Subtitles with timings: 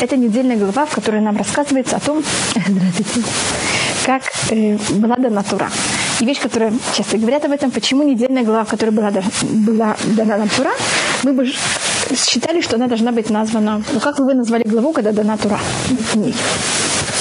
[0.00, 2.22] Это недельная глава, в которой нам рассказывается о том,
[4.06, 5.70] как э, была дана Тура.
[6.20, 9.10] И вещь, которая часто говорят об этом, почему недельная глава, в которой была,
[9.42, 10.72] была дана нам Тура,
[11.22, 11.46] мы бы
[12.14, 13.82] считали, что она должна быть названа...
[13.92, 15.58] Ну, как вы назвали главу, когда дана Тура?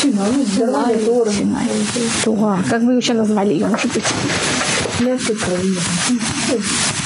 [0.02, 1.68] Синай.
[2.24, 2.60] Тура.
[2.70, 4.04] Как вы еще назвали ее, может быть?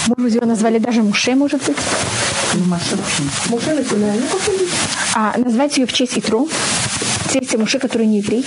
[0.08, 1.78] Может быть, ее назвали даже Муше, может быть?
[5.16, 8.46] А назвать ее в честь Итро, в честь Муше, который не еврей,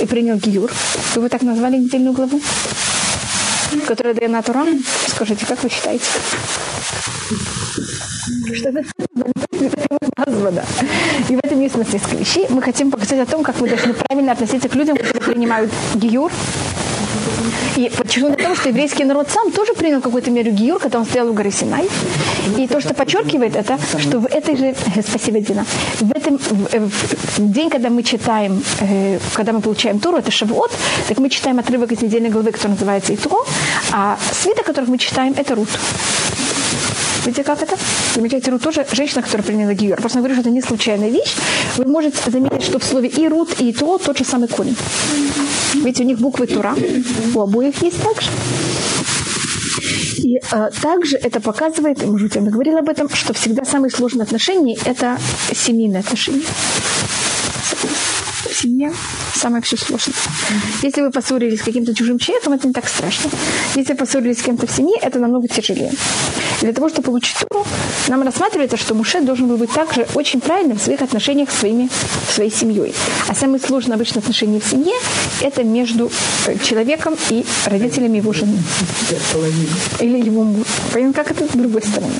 [0.00, 0.70] и принял Гиюр.
[1.14, 2.40] Вы его так назвали недельную главу?
[3.86, 4.66] Которая дана Тура?
[5.08, 6.04] Скажите, как вы считаете?
[8.54, 8.84] Что это
[10.16, 10.64] названо.
[11.28, 12.46] И в этом есть несколько вещей.
[12.48, 16.32] Мы хотим показать о том, как мы должны правильно относиться к людям, которые принимают гиюр,
[17.76, 18.30] и почему?
[18.30, 21.50] Потому что еврейский народ сам тоже принял какую-то меру гиюр, когда он стоял в горе
[21.50, 21.88] Синай.
[22.56, 24.74] И то, что подчеркивает это, что в этой же...
[25.08, 25.66] Спасибо, Дина.
[26.00, 26.90] В этом в,
[27.38, 30.70] в день, когда мы читаем, э, когда мы получаем Туру, это Шавуот,
[31.08, 33.44] так мы читаем отрывок из недельной главы, который называется Итро,
[33.92, 35.68] а свиток, который мы читаем, это Рут.
[37.24, 37.76] Видите, как это?
[38.14, 39.96] Замечаете, Рут тоже женщина, которая приняла гиюр.
[39.98, 41.34] Просто говорю, что это не случайная вещь.
[41.76, 44.76] Вы можете заметить, что в слове и Рут, и то тот же самый корень.
[45.74, 46.76] Ведь у них буквы Тура.
[47.34, 48.30] У обоих есть также.
[50.18, 53.90] И а, также это показывает, и, может быть, я говорила об этом, что всегда самые
[53.90, 55.18] сложные отношения– это
[55.52, 56.46] семейные отношения.
[58.54, 58.92] Семья
[59.34, 60.14] самое все сложное.
[60.82, 63.30] Если вы поссорились с каким-то чужим человеком, это не так страшно.
[63.74, 65.92] Если вы поссорились с кем-то в семье, это намного тяжелее.
[66.60, 67.66] И для того, чтобы получить Туру,
[68.08, 71.90] нам рассматривается, что Муше должен был быть также очень правильным в своих отношениях с своими,
[72.32, 72.94] своей семьей.
[73.28, 74.94] А самые сложные обычно отношения в семье–
[75.42, 76.10] это между
[76.46, 78.56] э, человеком и родителями его жены.
[80.00, 80.64] Или его мужа.
[80.92, 82.14] Понятно, как это с другой стороны.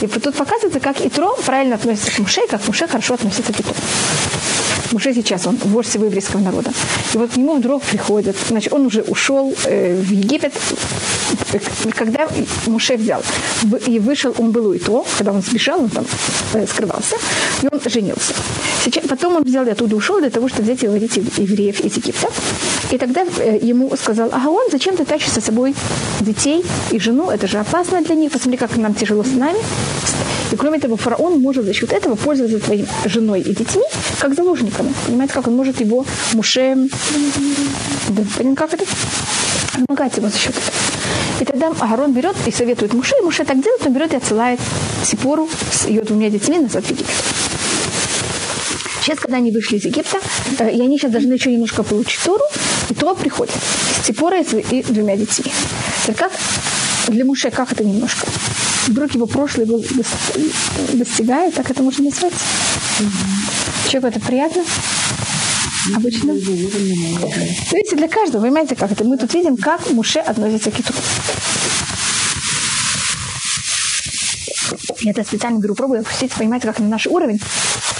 [0.00, 3.74] И тут показывается, как Итро правильно относится к Муше, как Муше хорошо относится к Итро.
[4.92, 6.70] Муше сейчас, он вождь еврейского народа.
[7.14, 10.52] И вот к нему вдруг приходят, значит, он уже ушел э, в Египет,
[11.94, 12.28] когда
[12.66, 13.22] Муше взял
[13.86, 16.04] и вышел, он был у Итро, когда он сбежал, он там
[16.54, 17.16] э, скрывался,
[17.62, 18.34] и он женился.
[18.84, 21.96] Сейчас, потом он взял и оттуда ушел для того, чтобы взять и выводить евреев из
[21.96, 22.28] Египта.
[22.90, 25.74] И тогда э, ему сказал, ага, он, зачем ты тащишь со собой
[26.20, 29.58] детей и жену, это же опасно для них, посмотри, как нам тяжело с нами.
[30.52, 33.84] И кроме того, фараон может за счет этого пользоваться твоей женой и детьми
[34.18, 34.92] как заложниками.
[35.06, 36.04] Понимаете, как он может его
[36.34, 36.76] муше...
[38.08, 38.22] Да,
[38.56, 38.84] как это?
[39.72, 41.01] Помогать ему за счет этого.
[41.40, 44.60] И тогда Агарон берет и советует Муше, и Муше так делает, он берет и отсылает
[45.04, 47.14] Сипору с ее двумя детьми назад в Египет.
[49.02, 50.18] Сейчас, когда они вышли из Египта,
[50.60, 52.44] э, и они сейчас должны еще немножко получить Тору,
[52.88, 53.54] и то приходит
[54.00, 55.52] с Ципорой и двумя детьми.
[56.06, 56.32] Так как
[57.08, 58.26] для Муше как это немножко?
[58.86, 59.66] Вдруг его прошлое
[60.92, 62.32] достигает, так это можно назвать?
[63.88, 64.64] Человеку это приятно?
[65.94, 66.32] Обычно.
[66.32, 69.04] Видите, для каждого, понимаете, как это?
[69.04, 70.92] Мы тут видим, как Муше относится к Иту.
[75.00, 77.40] Я это специально беру пробую опустить, понимаете, как на наш уровень.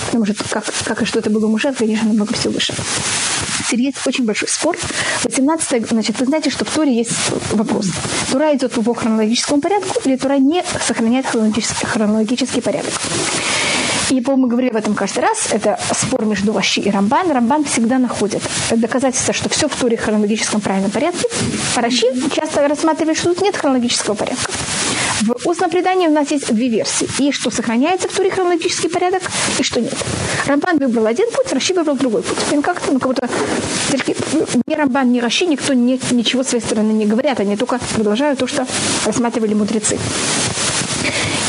[0.06, 2.75] Потому что как, как и что это было Муше, конечно, намного все выше.
[3.66, 4.76] Теперь есть очень большой спор.
[5.25, 7.12] 18 значит, вы знаете, что в Торе есть
[7.53, 7.87] вопрос.
[8.31, 12.93] Тура идет по хронологическому порядку или Тура не сохраняет хронологический, хронологический порядок?
[14.10, 15.48] И, по-моему, мы говорили об этом каждый раз.
[15.52, 17.30] Это спор между Ваши и Рамбан.
[17.30, 21.28] Рамбан всегда находит доказательства, что все в Туре в хронологическом правильном порядке.
[21.76, 24.50] А Раши часто рассматривает, что тут нет хронологического порядка.
[25.22, 27.08] В устном предании у нас есть две версии.
[27.18, 29.22] И что сохраняется в Туре хронологический порядок,
[29.58, 29.94] и что нет.
[30.46, 32.38] Рамбан выбрал один путь, Раши выбрал другой путь.
[32.50, 33.28] И как-то, ну, как будто
[34.66, 37.38] ни Рамбан, ни Раши никто не, ничего своей стороны не говорят.
[37.40, 38.66] Они только продолжают то, что
[39.06, 39.98] рассматривали мудрецы.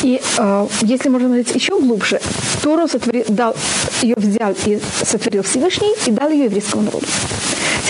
[0.04, 2.20] И э, если можно говорить еще глубже,
[2.62, 3.56] Тору сотворил, дал,
[4.02, 7.08] ее взял и сотворил Всевышний и дал ее еврейскому народу.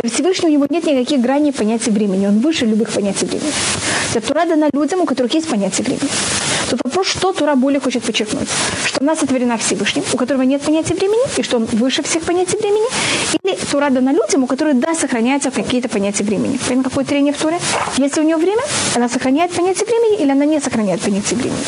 [0.03, 2.27] Всевышний у него нет никаких граней понятия времени.
[2.27, 3.51] Он выше любых понятий времени.
[4.27, 6.09] Тура дана людям, у которых есть понятие времени.
[6.73, 8.47] Тут вопрос, что Тура более хочет подчеркнуть.
[8.85, 12.57] Что она сотворена Всевышним, у которого нет понятия времени, и что он выше всех понятий
[12.57, 12.87] времени.
[13.43, 16.57] Или Тура дана людям, у которых, да, сохраняются какие-то понятия времени.
[16.67, 17.59] Понятно, какое трение в Туре?
[17.97, 18.63] Если у нее время,
[18.95, 21.63] она сохраняет понятие времени или она не сохраняет понятие времени.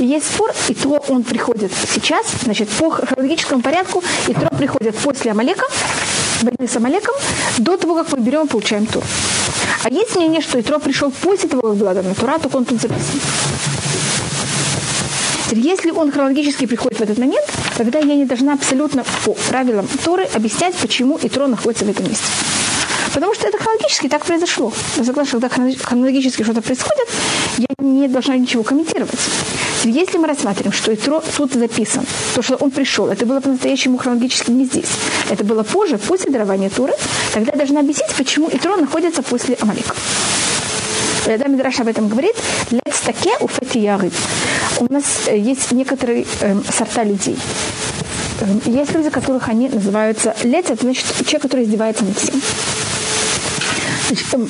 [0.00, 4.96] И есть спор, и то он приходит сейчас, значит, по хронологическому порядку, и то приходит
[4.96, 5.64] после Амалека,
[6.42, 7.14] войны с Амалеком,
[7.56, 9.02] до того, как мы берем и получаем тур.
[9.82, 12.82] А есть мнение, что Итро пришел после того, как была дана Тура, только он тут
[12.82, 13.20] записан.
[15.52, 17.44] Если он хронологически приходит в этот момент,
[17.76, 22.24] тогда я не должна абсолютно по правилам Торы объяснять, почему Итро находится в этом месте.
[23.12, 24.72] Потому что это хронологически так произошло.
[24.96, 27.08] Я согласна, когда хронологически что-то происходит,
[27.58, 29.18] я не должна ничего комментировать.
[29.82, 34.52] Если мы рассматриваем, что Итро тут записан, то, что он пришел, это было по-настоящему хронологически
[34.52, 34.90] не здесь.
[35.30, 36.92] Это было позже, после дарования Туры.
[37.34, 39.96] Тогда должна объяснить, почему Итро находится после Амалика.
[41.24, 42.36] Когда Мидраш об этом говорит,
[42.70, 43.48] лец таке у
[43.78, 44.10] яры.
[44.80, 47.36] У нас э, есть некоторые э, сорта людей.
[48.40, 52.40] Эм, есть люди, которых они называются лец, это значит человек, который издевается над всем.
[54.08, 54.48] Значит, эм,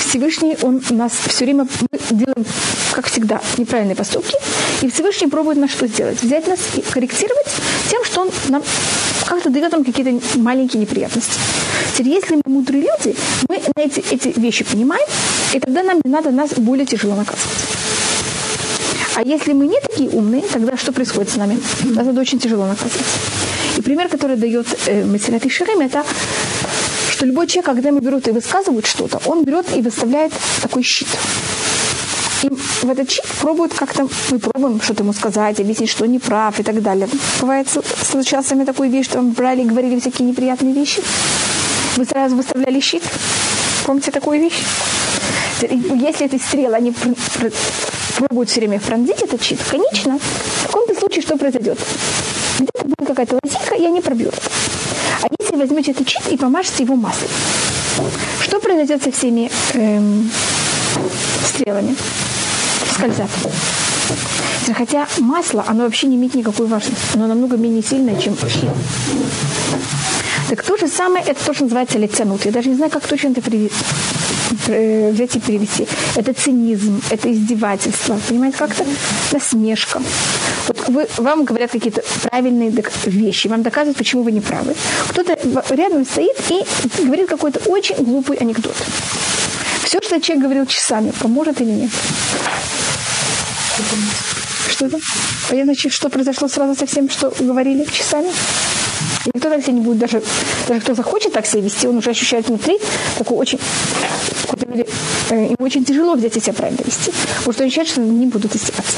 [0.00, 2.44] Всевышний, он нас все время, мы делаем,
[2.92, 4.36] как всегда, неправильные поступки,
[4.82, 6.20] и Всевышний пробует нас что сделать?
[6.24, 7.46] Взять нас и корректировать
[7.88, 8.64] тем, что он нам
[9.26, 11.38] как-то дает нам какие-то маленькие неприятности.
[11.92, 13.16] Теперь, если мы мудрые люди,
[13.48, 15.06] мы эти, эти вещи понимаем,
[15.52, 17.77] и тогда нам не надо нас более тяжело наказывать.
[19.18, 21.58] А если мы не такие умные, тогда что происходит с нами?
[21.86, 23.04] Нас надо очень тяжело наказывать.
[23.76, 26.04] И пример, который дает э, Масилат Ишерем, это
[27.10, 30.32] что любой человек, когда ему берут и высказывают что-то, он берет и выставляет
[30.62, 31.08] такой щит.
[32.44, 36.20] И в этот щит пробуют как-то, мы пробуем что-то ему сказать, объяснить, что он не
[36.20, 37.08] прав и так далее.
[37.40, 41.02] Бывает, случалось с вами такую вещь, что вам брали и говорили всякие неприятные вещи.
[41.96, 43.02] Вы сразу выставляли щит.
[43.84, 44.62] Помните такую вещь?
[45.60, 46.76] Если эти стрелы,
[48.18, 51.78] они пробуют все время пронзить этот щит, конечно, в каком-то случае что произойдет?
[52.58, 54.34] Где-то будет какая-то лазейка, и они пробьют.
[55.22, 57.28] А если возьмете этот щит и помажете его маслом,
[58.40, 60.30] что произойдет со всеми эм,
[61.46, 61.94] стрелами?
[62.92, 63.30] Скользят.
[64.76, 67.00] Хотя масло, оно вообще не имеет никакой важности.
[67.14, 68.68] Оно намного менее сильное, чем щит.
[70.48, 72.44] Так то же самое, это то, что называется лицанут.
[72.44, 73.70] Я даже не знаю, как точно это при...
[75.12, 75.86] взять и перевести.
[76.16, 78.20] Это цинизм, это издевательство.
[78.28, 78.84] Понимаете, как-то
[79.32, 80.02] насмешка.
[80.68, 82.72] Вот вы, вам говорят какие-то правильные
[83.06, 84.74] вещи, вам доказывают, почему вы не правы.
[85.08, 85.38] Кто-то
[85.74, 86.64] рядом стоит и
[87.04, 88.76] говорит какой-то очень глупый анекдот.
[89.84, 91.90] Все, что человек говорил часами, поможет или нет?
[94.70, 94.98] Что это?
[95.48, 98.30] Понятно, что произошло сразу со всем, что говорили часами?
[99.28, 100.22] И никто так себя не будет даже,
[100.68, 102.78] даже кто захочет так себя вести, он уже ощущает внутри
[103.18, 103.58] такую очень,
[105.30, 107.12] э, ему очень тяжело взять и себя правильно вести.
[107.38, 108.96] Потому что он ощущает, что не будут издеваться.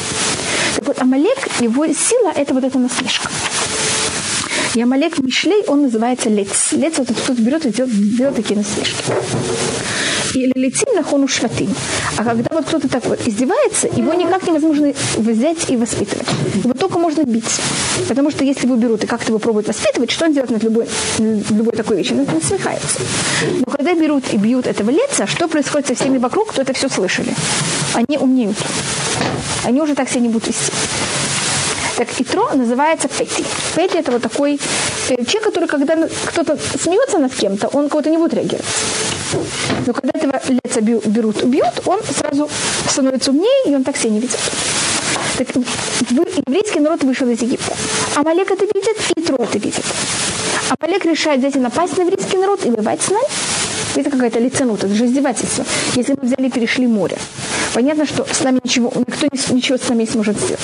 [0.77, 3.29] Так вот, Амалек, его сила– это вот эта насмешка.
[4.75, 6.73] И Амалек Мишлей, он называется Лец.
[6.73, 9.03] Лец– это кто-то берет и делает, делает такие насмешки
[10.35, 11.75] или летим на хону шватим.
[12.17, 16.27] А когда вот кто-то так вот издевается, его никак невозможно взять и воспитывать.
[16.55, 17.61] Его только можно бить.
[18.09, 20.87] Потому что если его берут и как-то его пробуют воспитывать, что он делает над любой,
[21.19, 22.19] любой такой вещью?
[22.19, 22.99] Он насмехается.
[23.67, 26.89] Но когда берут и бьют этого лица, что происходит со всеми вокруг, кто это все
[26.89, 27.35] слышали?
[27.95, 28.57] Они умнеют.
[29.65, 30.73] Они уже так себя не будут вести.
[31.97, 33.45] Так Итро называется Пети.
[33.77, 34.59] Пети это вот такой
[35.11, 38.65] э, человек, который, когда кто-то смеется над кем-то, он кого-то не будет реагировать.
[39.87, 42.49] Но когда этого лица берут, убьют, он сразу
[42.89, 44.39] становится умнее, и он так себя не ведет.
[45.39, 45.49] Так,
[46.47, 47.73] еврейский народ вышел из Египта.
[48.17, 49.85] Амалек это видит, и Итро это видит.
[50.79, 53.27] Амалек решает взять и напасть на еврейский народ и воевать с нами.
[53.97, 55.65] Это какая-то лиценута, это же издевательство.
[55.95, 57.19] Если мы взяли и перешли море.
[57.75, 60.61] Понятно, что с нами ничего, никто ничего с нами не сможет сделать.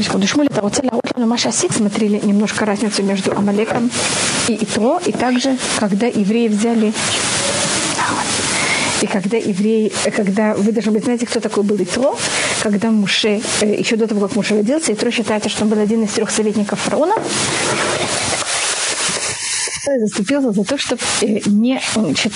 [0.00, 3.90] Секунду, Шмуль, это вот целая Маша Сик смотрели немножко разницу между Амалеком
[4.48, 6.92] и Итро, и также, когда евреи взяли
[9.02, 12.16] и когда евреи, когда вы должны быть, знаете, кто такой был Итро,
[12.62, 16.04] когда Муше, э, еще до того, как Муше родился, Итро считается, что он был один
[16.04, 17.14] из трех советников фараона,
[19.98, 22.32] заступился за то, чтобы э, не значит,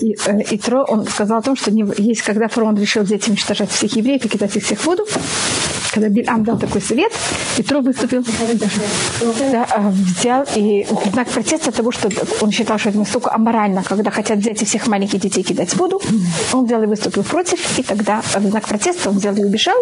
[0.00, 3.28] и, э, и Тро, он сказал о том, что не, есть, когда фараон решил и
[3.28, 5.06] уничтожать всех евреев и кидать их всех в воду,
[5.98, 7.12] когда Бильам дал такой совет,
[7.56, 8.24] и Тро выступил,
[9.50, 12.08] да, а, взял и знак протеста того, что
[12.40, 15.76] он считал, что это настолько аморально, когда хотят взять и всех маленьких детей кидать в
[15.76, 16.00] воду,
[16.52, 19.76] он взял и выступил против, и тогда в знак протеста он взял и убежал.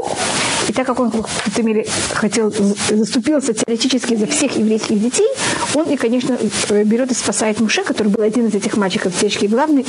[0.69, 2.51] И так как он в какой-то мере хотел,
[2.89, 5.29] заступился теоретически за всех еврейских детей,
[5.75, 6.39] он и, конечно,
[6.71, 9.85] э, берет и спасает Муше, который был один из этих мальчиков течке, главный,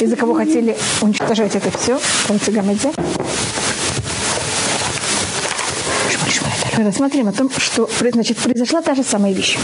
[0.00, 2.50] из-за кого хотели уничтожать это все, концы
[6.76, 6.90] Гамадзе.
[6.90, 9.58] рассмотрим о том, что значит, произошла та же самая вещь.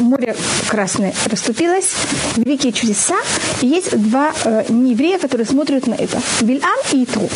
[0.00, 0.36] Море
[0.68, 1.94] Красное расступилось,
[2.36, 3.16] великие чудеса,
[3.60, 6.20] и есть два э, нееврея, которые смотрят на это.
[6.40, 7.28] Вильам и Итру.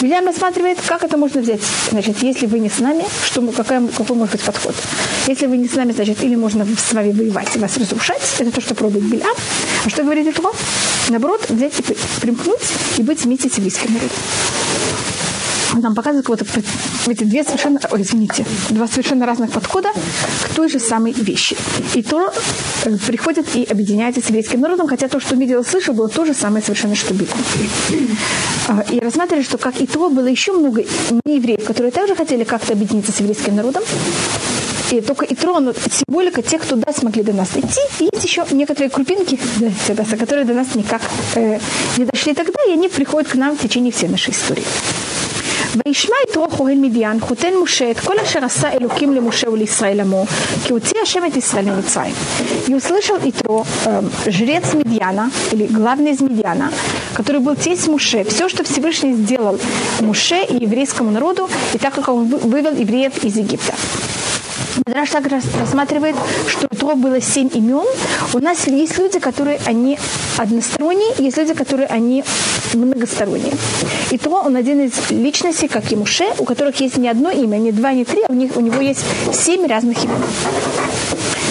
[0.00, 1.60] Вильям рассматривает, как это можно взять.
[1.90, 4.74] Значит, если вы не с нами, что, какая, какой может быть подход?
[5.26, 8.22] Если вы не с нами, значит, или можно с вами воевать и вас разрушать.
[8.38, 9.34] Это то, что пробует Вильям.
[9.84, 10.52] А что говорит Итру?
[11.08, 12.60] Наоборот, взять и примкнуть
[12.96, 14.16] и быть вместе с еврейским народом.
[15.80, 16.40] Нам показывает вот
[17.06, 19.90] эти две совершенно, ой, извините, два совершенно разных подхода
[20.44, 21.56] к той же самой вещи.
[21.94, 22.32] И то
[22.84, 26.24] э, приходит и объединяется с еврейским народом, хотя то, что видел и слышал, было то
[26.24, 27.36] же самое совершенно, что Библия.
[28.68, 30.84] А, и рассматривали, что как и то было еще много
[31.24, 33.82] неевреев, которые также хотели как-то объединиться с еврейским народом,
[34.90, 37.80] и только и тронут символика тех, кто да, смогли до нас дойти.
[38.00, 39.38] И есть еще некоторые крупинки,
[39.88, 41.02] да, которые до нас никак
[41.34, 41.58] э,
[41.96, 44.64] не дошли тогда, и они приходят к нам в течение всей нашей истории.
[45.85, 50.25] וישמע יתרו כהן מדיין, חותן משה, את כל אשר עשה אלוקים למשה ולישראל עמו,
[50.63, 52.15] כי הוציא השם את ישראל ממצרים.
[52.67, 56.71] И услышал Итро, э, жрец Медьяна, или главный из Медьяна,
[57.13, 59.59] который был тесть Муше, все, что Всевышний сделал
[60.01, 63.73] Муше и еврейскому народу, и так как он вывел евреев из Египта.
[64.86, 66.16] Мадраш так рассматривает,
[66.48, 67.86] что у Тро было семь имен.
[68.32, 69.98] У нас есть люди, которые они
[70.36, 72.24] односторонние, есть люди, которые они
[72.74, 73.52] многосторонние.
[74.10, 77.56] И то он один из личностей, как и Муше, у которых есть не одно имя,
[77.56, 80.16] не два, не три, а у, них, у него есть семь разных имен.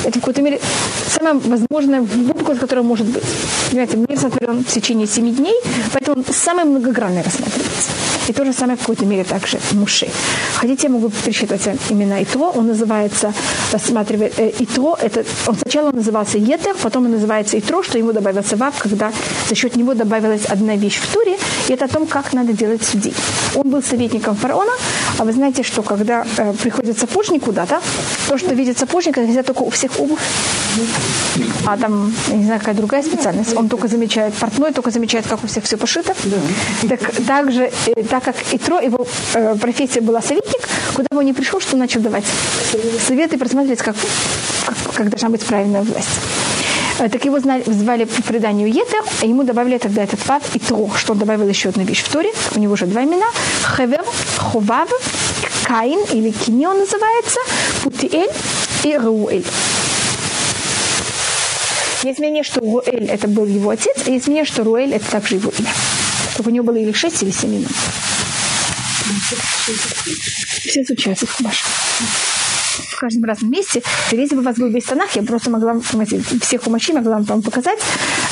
[0.04, 0.60] Это в какой-то мере
[1.08, 3.24] самое возможное глубокое, которое может быть.
[3.70, 5.56] Понимаете, мир сотворен в течение семи дней,
[5.94, 7.92] поэтому он самый многогранный рассматривается.
[8.28, 10.10] И то же самое в какой-то мере также Муши.
[10.56, 12.52] Хотите, я могу пересчитать имена Итро.
[12.56, 13.34] Он называется,
[13.72, 18.58] рассматривает э, Итро, это, он сначала назывался Етер, потом он называется Итро, что ему добавился
[18.58, 19.14] Вав, когда
[19.48, 21.38] за счет него добавилась одна вещь в туре,
[21.70, 23.14] и это о том, как надо делать судей.
[23.56, 24.74] Он был советником фараона,
[25.18, 27.82] а вы знаете, что когда э, приходит сапожник куда-то,
[28.28, 30.20] то, что видит сапожник, это только у всех обувь.
[31.66, 33.56] А там, я не знаю, какая другая специальность.
[33.56, 36.14] Он только замечает, портной только замечает, как у всех все пошито.
[36.88, 41.32] Так, также, э, так как Итро, его э, профессия была советник, куда бы он ни
[41.32, 42.26] пришел, что начал давать
[43.08, 43.96] советы просматривать, как,
[44.66, 46.10] как, как должна быть правильная власть.
[47.00, 50.60] Э, так его знали, звали по преданию Етер, а ему добавили тогда этот пав и
[50.60, 52.32] Тро, что он добавил еще одну вещь в Торе.
[52.56, 53.28] У него уже два имена.
[53.76, 54.04] Хевер,
[54.38, 54.90] Ховав,
[55.64, 57.40] Каин или Киньон называется,
[57.84, 58.32] Путиэль
[58.84, 59.46] и Руэль.
[62.08, 65.36] Есть мнение, что Руэль это был его отец, а есть мнение, что Руэль это также
[65.36, 65.68] его имя.
[66.38, 67.68] Только у него было или шесть, или семь имен.
[70.66, 71.66] Все случаются в Хумаше.
[72.92, 73.84] В каждом разном месте.
[74.14, 75.82] Если бы у вас был весь Танах, я просто могла вам,
[76.40, 77.80] всех хумаши могла вам показать.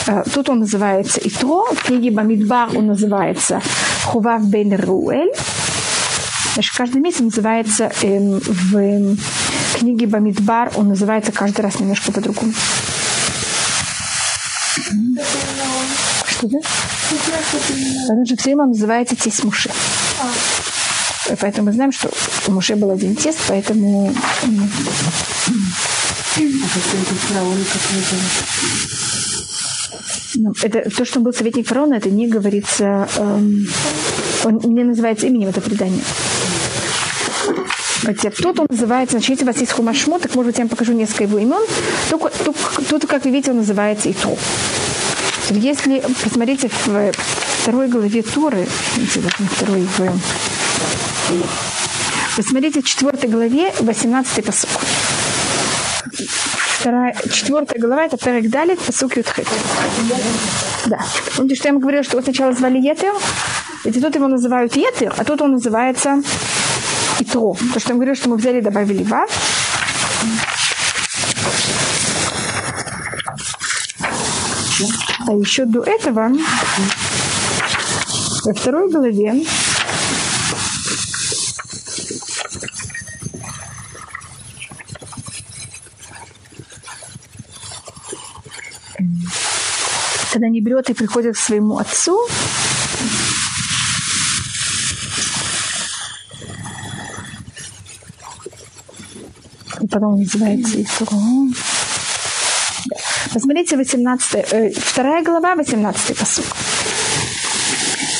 [0.07, 3.61] Э, тут он называется Итро, в книге Бамидбар он называется
[4.05, 5.33] Хував бен Руэль.
[6.53, 9.17] Значит, каждый месяц называется эм, в
[9.77, 12.53] книге Бамидбар, он называется каждый раз немножко по-другому.
[16.27, 16.59] Что да?
[18.07, 19.69] Потому что все время называется тесть Муши.
[21.39, 22.09] Поэтому мы знаем, что
[22.47, 24.13] у Муше был один тест, поэтому...
[30.35, 33.67] Ну, это то, что он был советник фараона, это не говорится, эм,
[34.43, 36.03] он не называется именем это предание.
[38.05, 40.69] Хотя тут он называется, значит, если у вас есть хумашмо, так, может быть, я вам
[40.69, 41.65] покажу несколько его имен.
[42.09, 42.55] Тут, тут,
[42.87, 44.37] тут как вы видите, он называется Итро.
[45.49, 47.11] Если посмотрите в
[47.61, 48.67] второй главе Торы,
[49.55, 50.19] второй, в
[52.35, 54.69] Посмотрите в четвертой главе, 18 посук.
[56.79, 59.47] Вторая, четвертая глава, это Перек Далит, посук Ютхет.
[60.85, 60.99] Да.
[61.35, 63.13] Помните, что я ему говорила, что его сначала звали Етер,
[63.83, 66.21] ведь тут его называют Етер, а тут он называется
[67.19, 67.55] Итро.
[67.73, 69.29] То, что я говорю, что мы взяли и добавили Вав.
[75.27, 76.29] А еще до этого,
[78.43, 79.43] во второй главе,
[90.31, 92.27] когда не берет и приходит к своему отцу,
[99.95, 101.07] потом называется Исро.
[103.33, 106.45] Посмотрите, 18, э, вторая глава, 18 посуд.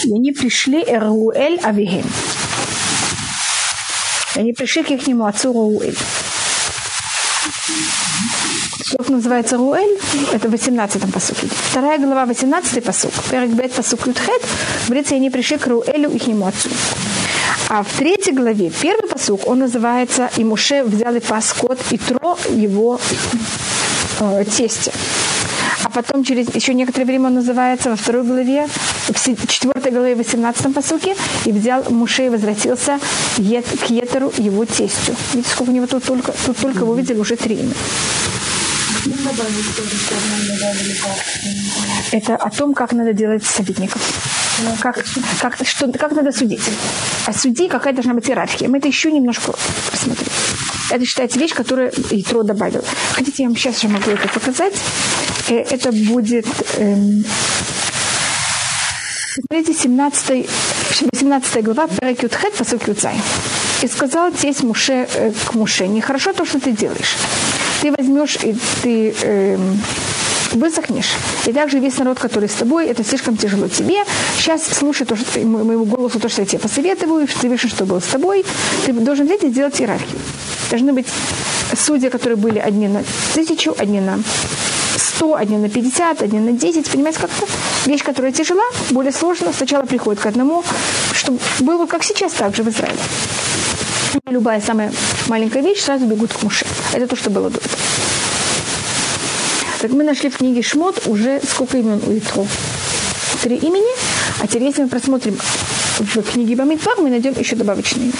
[0.05, 2.05] И они пришли Эруэль Авигем.
[4.36, 5.98] И они пришли к их отцу Руэль.
[8.98, 9.98] Как называется Руэль?
[10.32, 11.48] Это в 18-м посуке.
[11.72, 13.12] Вторая глава, 18-й посук.
[13.29, 14.41] Перек бет посук Ютхет.
[14.88, 16.70] Говорится, они пришли к Руэлю, их отцу.
[17.68, 21.98] А в третьей главе, первый посук, он называется «И Муше взял и пас скот, и
[21.98, 23.00] тро его
[24.20, 24.92] э, тесте».
[25.84, 28.68] А потом через еще некоторое время он называется во второй главе,
[29.08, 33.00] в четвертой главе, в 18 посуке, и взял Муше и возвратился
[33.36, 35.16] к Етеру, его тестю.
[35.34, 37.74] Видите, сколько у него тут только, тут только вы видели уже три имя.
[42.12, 44.45] Это о том, как надо делать советников.
[44.80, 45.04] Как,
[45.42, 46.62] как, что, как надо судить?
[47.26, 48.70] А суди, какая должна быть иерархия.
[48.70, 49.54] Мы это еще немножко
[49.92, 50.28] посмотрим.
[50.92, 52.84] Это считается вещь, которую Итро добавил.
[53.14, 54.74] Хотите, я вам сейчас же могу это показать.
[55.50, 56.46] Э, это будет...
[56.78, 57.26] Эм,
[59.34, 60.50] смотрите, 17,
[61.12, 63.16] 18 глава, Перекют Хет, посылки Юцай.
[63.82, 67.16] И сказал тесть Муше э, к Муше, нехорошо то, что ты делаешь.
[67.82, 69.58] Ты возьмешь и ты э,
[70.54, 71.12] высохнешь.
[71.46, 74.04] И также весь народ, который с тобой, это слишком тяжело тебе.
[74.38, 78.00] Сейчас слушай то, что, моему голосу то, что я тебе посоветую, ты видишь, что было
[78.00, 78.46] с тобой.
[78.86, 80.20] Ты должен взять и сделать иерархию.
[80.70, 81.08] Должны быть
[81.75, 84.20] судьи, которые были одни на тысячу, одни на
[84.98, 86.90] сто, одни на пятьдесят, одни на десять.
[86.90, 87.46] Понимаете, как-то
[87.86, 90.64] вещь, которая тяжела, более сложная, сначала приходит к одному,
[91.14, 92.98] чтобы было как сейчас так же в Израиле.
[94.28, 94.92] Любая самая
[95.28, 96.66] маленькая вещь сразу бегут к муше.
[96.94, 97.75] Это то, что было до этого.
[99.86, 102.48] Так мы нашли в книге Шмот уже сколько имен у Итро?
[103.44, 103.96] Три имени.
[104.42, 105.38] А теперь, если мы просмотрим
[106.00, 108.18] в книге Бамидбар, мы найдем еще добавочные имена.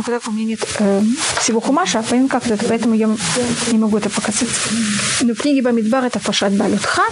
[0.00, 1.02] Но когда у меня нет э,
[1.40, 3.06] всего хумаша, поэтому как это, поэтому я
[3.70, 4.48] не могу это показать.
[5.20, 7.02] Но в книге Бамидбар это Фашат Балютха,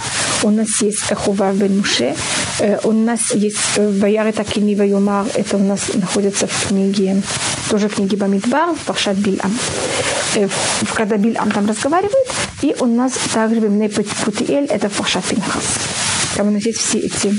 [0.41, 2.15] у нас есть Эхува бен Муше,
[2.57, 7.21] э, у нас есть э, Баяр это Кинива Юмар, это у нас находится в книге,
[7.69, 9.55] тоже в книге Бамидбар, Фашат Бильам.
[10.33, 10.49] Э,
[10.95, 12.27] когда Бильам там разговаривает,
[12.63, 15.63] и у нас также Бемне Путиэль, это Фашат Пинхас.
[16.35, 17.37] Там у нас есть все эти,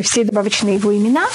[0.00, 1.26] все добавочные его имена.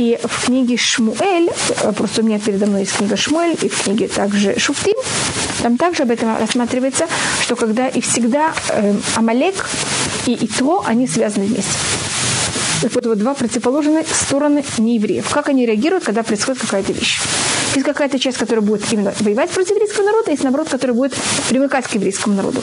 [0.00, 1.50] И в книге Шмуэль,
[1.82, 4.94] э, просто у меня передо мной есть книга Шмуэль, и в книге также Шуфтим,
[5.62, 7.06] там также об этом рассматривается,
[7.42, 9.68] что когда и всегда э, Амалек
[10.24, 11.74] и Итро, они связаны вместе.
[12.80, 15.28] Так вот, вот два противоположные стороны неевреев.
[15.28, 17.20] Как они реагируют, когда происходит какая-то вещь.
[17.74, 21.12] Есть какая-то часть, которая будет именно воевать против еврейского народа, есть, наоборот, которая будет
[21.50, 22.62] примыкать к еврейскому народу.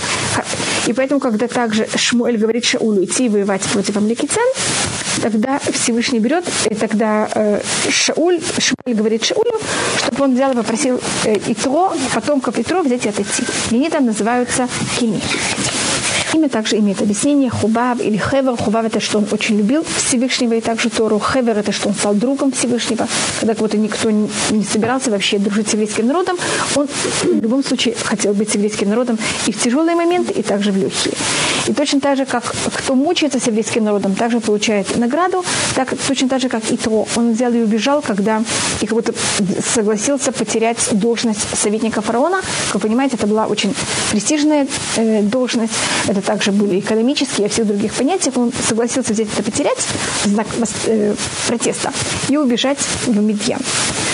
[0.87, 4.41] И поэтому, когда также Шмуэль говорит Шаулю идти воевать против Амлекицен,
[5.21, 9.59] тогда Всевышний берет, и тогда э, Шауль, Шмуэль говорит Шаулю,
[9.97, 13.43] чтобы он взял и попросил э, Итро, потомков Итро взять и отойти.
[13.71, 15.21] И они там называются хими.
[16.37, 18.55] Имя также имеет объяснение Хубав или Хевер.
[18.57, 21.19] Хубав это что он очень любил Всевышнего и также Тору.
[21.19, 23.07] Хевер это что он стал другом Всевышнего.
[23.39, 26.37] Когда кого-то никто не собирался вообще дружить с еврейским народом,
[26.75, 26.87] он
[27.23, 30.77] в любом случае хотел быть с еврейским народом и в тяжелые моменты, и также в
[30.77, 31.15] легкие.
[31.65, 32.43] И точно так же, как
[32.75, 37.07] кто мучается с еврейским народом, также получает награду, так точно так же, как и то.
[37.15, 38.43] Он взял и убежал, когда
[38.79, 39.13] и как будто
[39.73, 42.41] согласился потерять должность советника фараона.
[42.67, 43.73] Как вы понимаете, это была очень
[44.11, 45.73] престижная э, должность
[46.07, 49.87] это также были экономические и всех других понятиях, он согласился взять это потерять
[50.25, 50.45] знак
[50.85, 51.15] э,
[51.47, 51.93] протеста
[52.27, 53.61] и убежать в Медьян.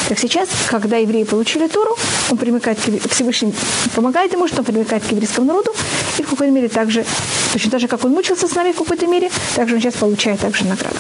[0.09, 1.97] Так сейчас, когда евреи получили Тору,
[2.29, 3.53] он примыкает к Всевышнему,
[3.95, 5.73] помогает ему, что он примыкает к еврейскому народу,
[6.19, 7.03] и в какой-то мере также,
[7.51, 10.39] точно так же, как он мучился с нами в какой-то мере, также он сейчас получает
[10.39, 10.97] также награду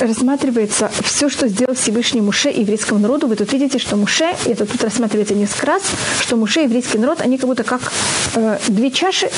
[0.00, 3.26] рассматривается все, что сделал Всевышний Муше еврейскому народу.
[3.26, 5.82] Вы тут видите, что Муше, это тут рассматривается несколько раз,
[6.20, 7.92] что Муше и еврейский народ, они как будто как
[8.34, 9.30] э, две чаши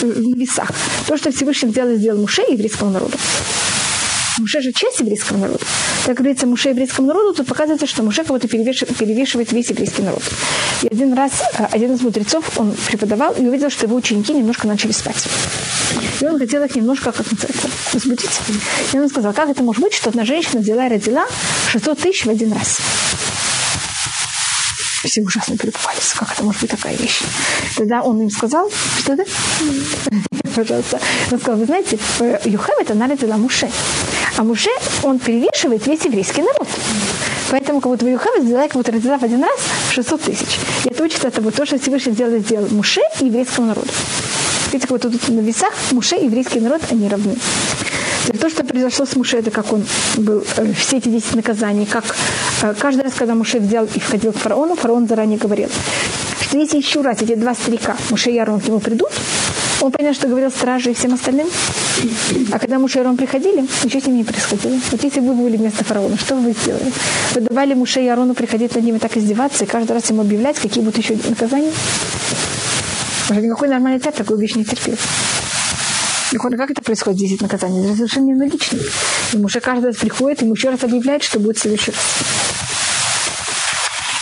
[0.00, 0.70] в весах.
[1.06, 3.16] То, что Всевышний сделал, сделал Муше и еврейскому народу.
[4.38, 5.60] Муше же часть еврейского народа.
[6.06, 10.22] Так говорится, Муше еврейскому народу, тут показывается, что Муше кого-то перевешивает весь еврейский народ.
[10.82, 14.66] И один раз э, один из мудрецов, он преподавал и увидел, что его ученики немножко
[14.66, 15.28] начали спать.
[16.20, 18.40] И он хотел их немножко, как называется, возбудить.
[18.92, 21.26] И он сказал, как это может быть, что одна женщина взяла и родила
[21.70, 22.78] 600 тысяч в один раз
[25.08, 27.22] все ужасно перепугались, как это может быть такая вещь.
[27.76, 29.24] Тогда он им сказал, что да?
[30.54, 31.00] Пожалуйста.
[31.30, 31.98] Он сказал, вы знаете,
[32.44, 33.70] Юхем это нарядила Муше.
[34.36, 34.70] А Муше,
[35.02, 36.68] он перевешивает весь еврейский народ.
[37.50, 40.58] Поэтому как будто Юхем сделала, как будто родила в один раз 600 тысяч.
[40.84, 43.88] И это учится от того, то, что Всевышний сделал, сделал Муше и еврейскому народу.
[44.72, 47.36] Видите, как вот тут на весах Муше и еврейский народ, они равны.
[48.40, 49.84] То, что произошло с Муше, это как он
[50.16, 52.04] был, э, все эти 10 наказаний, как
[52.62, 55.68] э, каждый раз, когда Муше взял и входил к фараону, фараон заранее говорил,
[56.40, 59.10] что если еще раз эти два старика, Муше и Арон, к нему придут,
[59.82, 61.48] он понял, что говорил страже и всем остальным.
[62.52, 64.78] А когда Муше и Арон приходили, ничего с ним не происходило.
[64.90, 66.90] Вот если бы вы были вместо фараона, что бы вы сделали?
[67.34, 70.22] Вы давали Муше и Арону приходить над ним и так издеваться, и каждый раз ему
[70.22, 71.72] объявлять, какие будут еще наказания?
[73.30, 74.96] Уже никакой нормальный царь такую вещь не терпел.
[76.32, 77.84] Как это происходит, 10 наказаний?
[77.84, 78.78] Это совершенно нелогично.
[79.32, 82.00] Ему уже каждый раз приходит, ему еще раз объявляет, что будет следующий раз.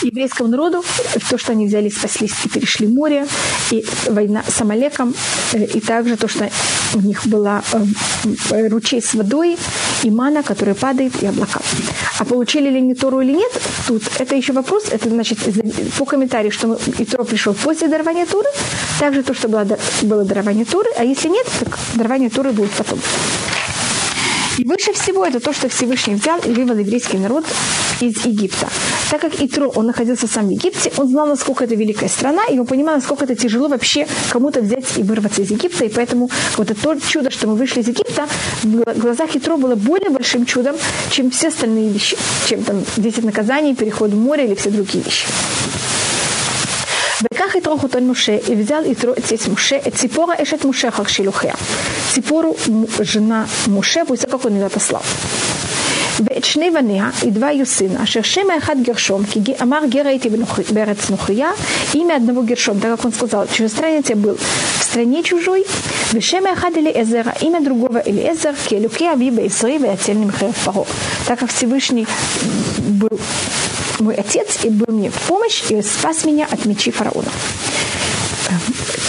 [0.02, 0.82] Еврейскому народу,
[1.28, 3.26] то, что они взяли, спаслись и перешли море,
[3.70, 5.14] и война с Амалеком,
[5.52, 6.50] э, и также то, что
[6.94, 7.62] у них была
[8.50, 9.58] э, ручей с водой,
[10.02, 11.60] и мана, которая падает, и облака.
[12.18, 13.52] А получили ли они Тору или нет,
[13.90, 15.38] тут это еще вопрос, это значит
[15.98, 18.48] по комментарию, что Итро пришел после дарования Туры,
[19.00, 19.66] также то, что было,
[20.02, 23.00] было дарование Туры, а если нет, так дарование Туры будет потом.
[24.70, 27.44] Выше всего это то, что Всевышний взял и вывел еврейский народ
[28.00, 28.68] из Египта.
[29.10, 32.56] Так как Итро, он находился сам в Египте, он знал, насколько это великая страна, и
[32.56, 35.86] он понимал, насколько это тяжело вообще кому-то взять и вырваться из Египта.
[35.86, 38.28] И поэтому вот это то чудо, что мы вышли из Египта,
[38.62, 40.76] в глазах Итро было более большим чудом,
[41.10, 42.16] чем все остальные вещи,
[42.48, 45.26] чем там 10 наказаний, переход в море или все другие вещи.
[47.22, 51.54] וכך יתרו אותן משה, הבזל יתרו ציץ משה, את ציפורה אשת משה אחר שילוחיה.
[52.12, 52.56] ציפור
[53.02, 55.59] ז'נה משה, והוא יצא ככה נדעת отослал.
[56.19, 60.29] ואת שני בניה, и два ее сына, אשר שם האחד גרשום, כי אמר גר הייתי
[60.73, 61.49] בארץ נוכריה,
[61.93, 64.37] имя одного Гершом, так как он сказал, чужестранец я был
[64.79, 65.63] в стране чужой,
[66.13, 70.85] ושם האחד Элиэзера, имя другого Элиэзер, כי אלוקי אבי בישראל ויצלני מחרב פרעה.
[71.27, 72.07] Так как Всевышний
[73.01, 73.19] был
[73.99, 77.31] мой отец и был мне в помощь и спас меня от мечи фараона.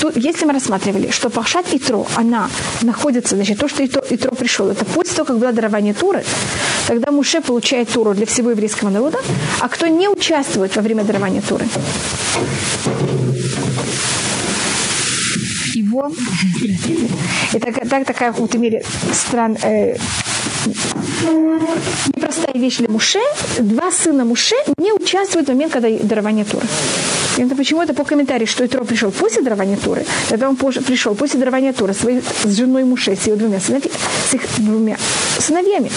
[0.01, 2.49] Тут, если мы рассматривали, что Пахшат Итро, она
[2.81, 6.23] находится, значит, то, что Итро, Итро пришел, это после того, как было дарование Туры,
[6.87, 9.19] тогда Муше получает Туру для всего еврейского народа,
[9.59, 11.67] а кто не участвует во время дарования Туры?
[15.75, 16.11] Его,
[17.53, 18.83] это так, такая в каком-то мере
[19.13, 19.97] стран, э,
[22.15, 23.19] непростая вещь для Муше.
[23.59, 26.65] Два сына Муше не участвуют в момент, когда дарование Туры.
[27.37, 31.39] Это почему это по комментарию, что Итро пришел после дарования Туры, когда он пришел после
[31.39, 33.91] дарования Туры своей, с женой Муше, с ее двумя, сыновьями,
[34.29, 34.97] с их двумя
[35.39, 35.91] сыновьями.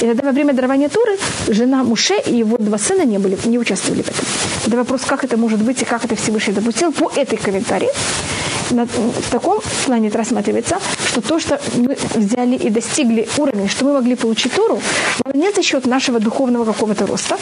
[0.00, 1.18] И тогда во время дарования Туры
[1.48, 4.24] жена Муше и его два сына не, были, не участвовали в этом.
[4.66, 7.90] Это вопрос, как это может быть и как это Всевышний допустил по этой комментарии
[8.70, 13.94] в таком плане это рассматривается, что то, что мы взяли и достигли уровня, что мы
[13.94, 14.80] могли получить Туру,
[15.34, 17.36] не за счет нашего духовного какого-то роста,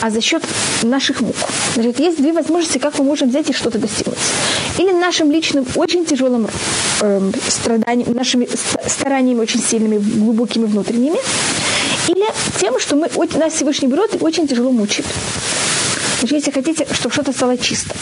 [0.00, 0.42] а за счет
[0.82, 1.36] наших мук.
[1.74, 4.18] Значит, есть две возможности, как мы можем взять и что-то достигнуть.
[4.78, 6.46] Или нашим личным очень тяжелым
[7.00, 8.48] э, страданием, нашими
[8.86, 11.18] стараниями очень сильными, глубокими внутренними,
[12.08, 12.26] или
[12.60, 15.06] тем, что мы, нас Всевышний берет и очень тяжело мучает.
[16.22, 17.94] Если хотите, чтобы что-то стало чисто,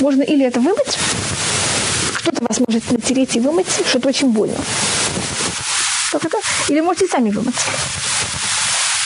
[0.00, 0.98] можно или это вымыть,
[2.16, 4.56] кто-то вас может натереть и вымыть, что-то очень больно.
[6.12, 6.38] Как это?
[6.68, 7.54] Или можете сами вымыть.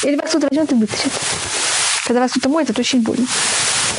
[0.03, 1.13] Или вас кто-то возьмет и вытрет.
[2.07, 3.27] Когда вас кто-то моет, это очень больно.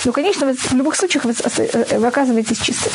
[0.03, 2.91] Но, конечно, в любых случаях вы, э, вы оказываетесь чистым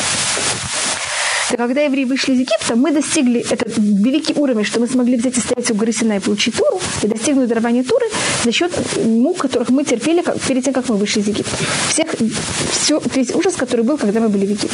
[1.53, 5.37] что когда евреи вышли из Египта, мы достигли этот великий уровень, что мы смогли взять
[5.37, 8.07] и стоять у горы Синай и получить Туру, и достигнуть дарования Туры
[8.43, 8.71] за счет
[9.05, 11.55] мук, которых мы терпели как, перед тем, как мы вышли из Египта.
[11.89, 12.07] Всех,
[12.71, 14.69] все, весь ужас, который был, когда мы были в Египте.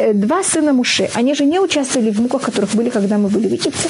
[0.00, 3.46] Э, два сына Муше, они же не участвовали в муках, которых были, когда мы были
[3.46, 3.88] в Египте.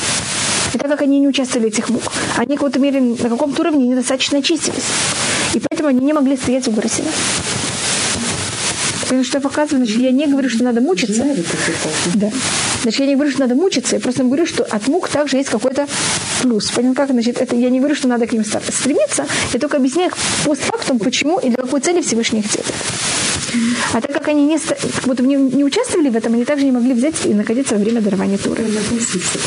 [0.75, 2.03] И так как они не участвовали в этих мук,
[2.37, 4.85] они в каком-то мере на каком-то уровне недостаточно очистились.
[5.55, 7.13] И поэтому они не могли стоять у горы Синай.
[9.09, 11.25] Потому что я показываю, значит, я не говорю, что надо мучиться.
[12.15, 12.31] Да.
[12.83, 15.49] Значит, я не говорю, что надо мучиться, я просто говорю, что от мук также есть
[15.49, 15.89] какой-то
[16.43, 16.71] плюс.
[16.71, 17.11] Понял, как?
[17.11, 20.13] Значит, это я не говорю, что надо к ним стремиться, я только объясняю
[20.45, 22.75] постфактум, почему и для какой цели Всевышний их делает.
[23.95, 26.73] А так как они не, как будто не, не участвовали в этом, они также не
[26.73, 28.63] могли взять и находиться во время дарования Туры.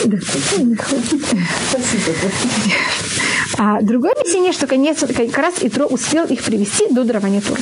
[0.06, 0.15] Да.
[3.58, 7.62] А другое объяснение, что конец, как раз Итро успел их привести до дарования Туры.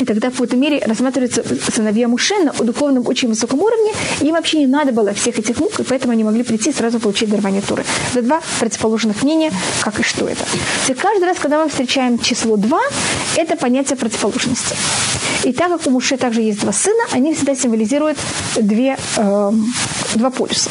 [0.00, 3.92] И тогда в какой-то мере рассматриваются сыновья Муше на духовном очень высоком уровне.
[4.20, 6.72] И им вообще не надо было всех этих мук, и поэтому они могли прийти и
[6.72, 7.84] сразу получить дарование Туры.
[8.12, 10.44] Это два противоположных мнения, как и что это.
[10.88, 12.80] И каждый раз, когда мы встречаем число два,
[13.36, 14.76] это понятие противоположности.
[15.44, 18.18] И так как у Муше также есть два сына, они всегда символизируют
[18.56, 19.52] две, э,
[20.14, 20.70] два полюса.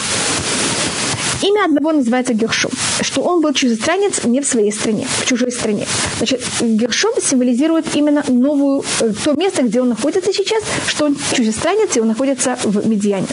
[1.44, 5.86] Имя одного называется Гершом, что он был чужестранец не в своей стране, в чужой стране.
[6.18, 11.98] Значит, Гершом символизирует именно новую, э, то место, где он находится сейчас, что он чужестранец,
[11.98, 13.28] и он находится в Медиане.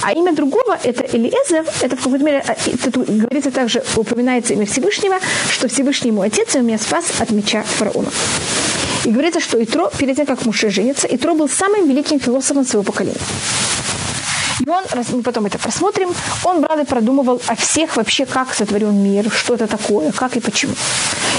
[0.00, 5.16] А имя другого, это Элиезер, это в какой-то мере, это говорится также, упоминается имя Всевышнего,
[5.50, 8.10] что Всевышний ему отец, и он меня спас от меча фараона.
[9.04, 12.84] И говорится, что Итро, перед тем, как муж женится, Итро был самым великим философом своего
[12.84, 13.20] поколения.
[14.60, 16.14] И он, мы потом это просмотрим,
[16.44, 20.40] он брал и продумывал о всех вообще, как сотворен мир, что это такое, как и
[20.40, 20.74] почему.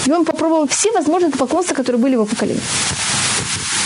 [0.06, 2.62] И он попробовал все возможные поклонства, которые были в его поколении.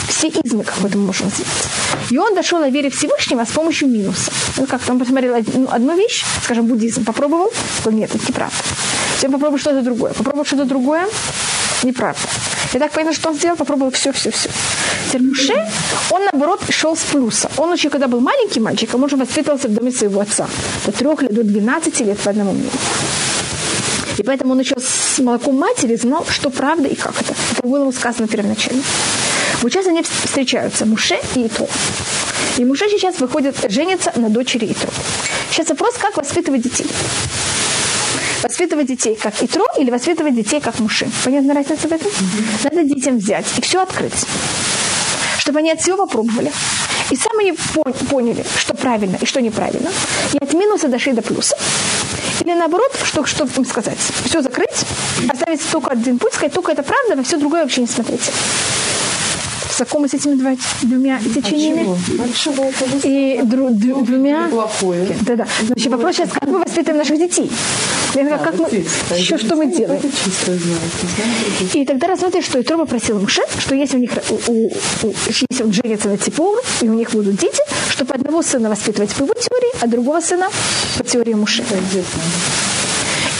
[0.07, 1.69] Все измы, как это можем сделать.
[2.09, 4.31] И он дошел о вере Всевышнего с помощью минуса.
[4.57, 8.55] Ну, как он посмотрел ну, одну вещь, скажем, буддизм, попробовал, что нет, это неправда.
[9.17, 10.13] Все попробовал что-то другое.
[10.13, 11.07] Попробовал что-то другое,
[11.83, 12.19] неправда.
[12.73, 14.49] И так понял, что он сделал, попробовал все, все, все.
[15.07, 15.53] Теперь Муше,
[16.11, 17.49] он наоборот шел с плюса.
[17.57, 20.47] Он еще, когда был маленький мальчик, он уже воспитывался в доме своего отца.
[20.85, 22.71] До трех лет, до 12 лет по одному мнению.
[24.17, 27.33] И поэтому он еще с молоком матери знал, что правда и как это.
[27.53, 28.83] Это было ему сказано первоначально.
[29.61, 31.67] Вот сейчас они встречаются, Муше и Итро.
[32.57, 34.89] И Муше сейчас выходит, женится на дочери Итро.
[35.51, 36.87] Сейчас вопрос, как воспитывать детей.
[38.43, 41.09] Воспитывать детей как Итро или воспитывать детей как Муши.
[41.23, 42.09] Понятна разница в этом?
[42.63, 44.25] Надо детям взять и все открыть.
[45.39, 46.51] Чтобы они от всего попробовали.
[47.09, 47.55] И сами
[48.09, 49.89] поняли, что правильно и что неправильно.
[50.33, 51.57] И от минуса дошли до плюса.
[52.41, 53.97] Или наоборот, что, что им сказать?
[54.25, 54.85] Все закрыть,
[55.27, 58.31] оставить только один путь, сказать, только это правда, на все другое вообще не смотрите
[59.79, 61.97] знакомы с этими два, двумя течениями?
[62.19, 64.49] А и дру, дру, двумя...
[65.21, 65.47] Да, да.
[65.65, 67.49] Значит, вопрос сейчас, как мы воспитываем наших детей?
[68.13, 68.67] Да, как мы,
[69.17, 70.01] еще что мы делаем?
[71.73, 75.63] И тогда рассмотрим, что Итро попросил Муше, что если у них у, у, у, если
[75.63, 79.33] он женится на Типору, и у них будут дети, чтобы одного сына воспитывать по его
[79.33, 80.49] теории, а другого сына
[80.97, 81.63] по теории Муше.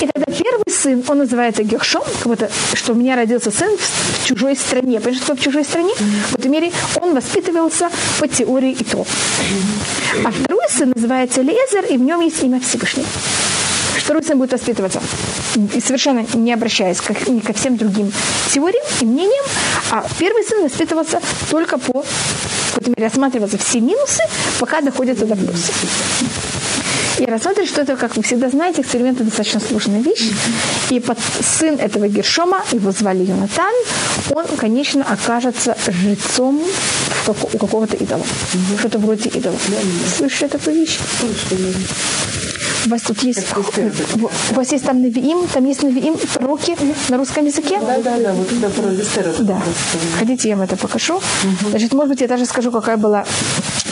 [0.02, 4.26] И тогда первый сын, он называется Гершом, как будто, что у меня родился сын в,
[4.26, 5.00] чужой стране.
[5.00, 5.92] Понимаешь, что в чужой стране?
[5.94, 6.32] Mm-hmm.
[6.32, 9.00] В этой мере он воспитывался по теории и то.
[9.00, 10.24] Mm-hmm.
[10.26, 13.08] А второй сын называется Лезер, и в нем есть имя Всевышнего.
[13.98, 15.02] Второй сын будет воспитываться
[15.84, 18.12] совершенно не обращаясь к, ни ко всем другим
[18.52, 19.46] теориям и мнениям,
[19.92, 24.24] а первый сын воспитывался только по, в этой мере, рассматриваться все минусы,
[24.60, 25.72] пока доходится до плюса.
[27.20, 30.32] И рассмотрим, что это, как вы всегда знаете, эксперимент достаточно сложная вещь.
[30.90, 33.74] И под сын этого Гершома, его звали Юнатан,
[34.30, 36.64] он, конечно, окажется жрецом
[37.28, 38.24] у какого-то идола.
[38.80, 39.58] Что-то вроде идола.
[40.18, 40.98] Слышали такую вещь?
[42.86, 43.46] У вас тут есть,
[44.52, 46.78] у вас есть там Навиим, там есть Навиим, пророки
[47.10, 47.78] на русском языке?
[47.82, 49.62] Да, да, да, вот это про Да.
[50.18, 51.22] Хотите, я вам это покажу?
[51.70, 53.26] Значит, может быть, я даже скажу, какая была,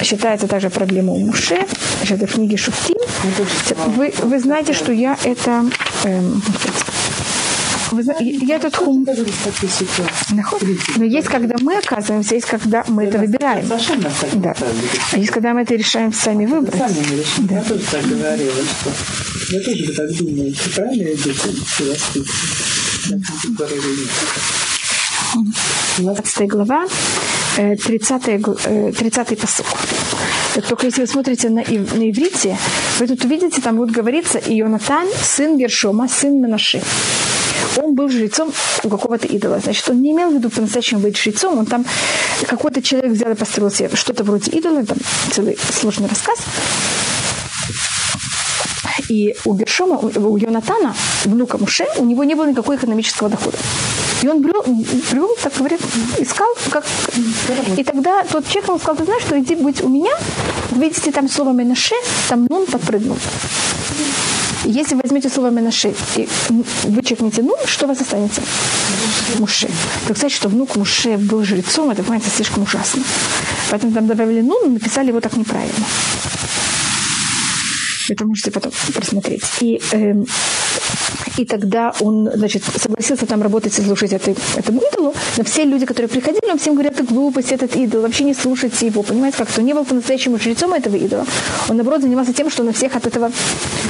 [0.03, 1.65] считается также проблема у Муше,
[1.97, 2.97] значит, в книге Шуфтим.
[3.95, 5.65] Вы, вы знаете, что я это...
[6.03, 6.41] Эм,
[7.91, 9.05] вы, я этот хум...
[10.97, 13.67] Но есть, когда мы оказываемся, есть, когда мы это выбираем.
[14.33, 14.53] Да.
[15.13, 16.77] А есть, когда мы это решаем сами выбрать.
[16.77, 17.47] Сами решаем.
[17.47, 17.55] Да.
[17.55, 18.91] Я тоже так говорила, что
[19.55, 22.25] я тоже так думаю, что правильно я воспитываю.
[25.97, 26.85] 20 глава,
[27.57, 29.65] 30, 30 посук.
[30.67, 32.57] Только если вы смотрите на, на иврите,
[32.99, 36.81] вы тут увидите, там будет говориться Ионатан, сын Гершома, сын Менаши.
[37.77, 38.51] Он был жрецом
[38.83, 39.59] у какого-то идола.
[39.59, 41.57] Значит, он не имел в виду по-настоящему быть жрецом.
[41.59, 41.85] Он там
[42.47, 44.85] какой-то человек взял и построил себе что-то вроде идола.
[44.85, 44.97] Там
[45.31, 46.39] целый сложный рассказ.
[49.09, 50.93] И у Гершома, у Йонатана,
[51.25, 53.57] внука Муше, у него не было никакого экономического дохода.
[54.21, 54.63] И он брел,
[55.11, 55.79] брел так говорит,
[56.19, 56.85] искал, как...
[57.77, 60.11] И тогда тот человек ему сказал, ты знаешь, что иди быть у меня,
[60.71, 61.95] видите там слово Менаше,
[62.27, 63.17] там нун подпрыгнул.
[64.65, 66.27] Если возьмете слово Менаше и
[66.83, 68.41] вычеркните нун, что у вас останется?
[69.39, 69.69] Муше.
[70.07, 73.03] Так сказать, что внук Муше был жрецом, это, понимаете, слишком ужасно.
[73.69, 75.85] Поэтому там добавили нун, написали его так неправильно.
[78.09, 79.43] Это можете потом просмотреть.
[79.61, 80.13] И э,
[81.37, 85.13] и тогда он, значит, согласился там работать и слушать этой, этому идолу.
[85.37, 88.87] Но все люди, которые приходили, он всем говорят, это глупость, этот идол, вообще не слушайте
[88.87, 89.03] его.
[89.03, 91.25] Понимаете, как-то не был по-настоящему жрецом этого идола.
[91.69, 93.31] Он, наоборот, занимался тем, что он всех от этого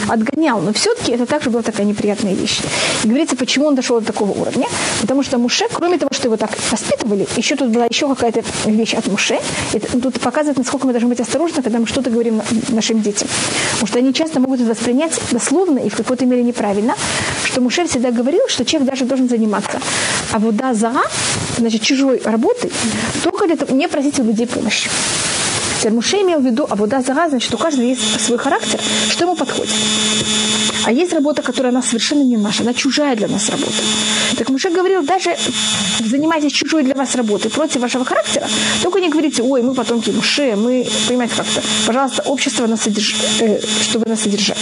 [0.09, 0.59] отгонял.
[0.59, 2.59] Но все-таки это также была такая неприятная вещь.
[3.03, 4.67] И говорится, почему он дошел до такого уровня.
[5.01, 8.93] Потому что Муше, кроме того, что его так воспитывали, еще тут была еще какая-то вещь
[8.93, 9.39] от Муше.
[9.73, 13.27] И тут показывает, насколько мы должны быть осторожны, когда мы что-то говорим нашим детям.
[13.73, 16.95] Потому что они часто могут это воспринять дословно и в какой-то мере неправильно
[17.45, 19.79] что Муше всегда говорил, что человек даже должен заниматься.
[20.31, 21.03] А вода зара,
[21.57, 22.71] значит, чужой работой,
[23.23, 24.89] только для того, не просить у людей помощи.
[25.79, 29.25] Теперь Муше имел в виду, а вода зара, значит, у каждого есть свой характер, что
[29.25, 29.73] ему подходит.
[30.85, 33.73] А есть работа, которая она совершенно не наша, она чужая для нас работа.
[34.37, 35.35] Так Муше говорил, даже
[35.99, 38.47] занимайтесь чужой для вас работой против вашего характера,
[38.81, 43.15] только не говорите, ой, мы потомки Муше, мы, понимаете, как-то, пожалуйста, общество нас содерж...
[43.41, 44.57] э, чтобы нас содержать.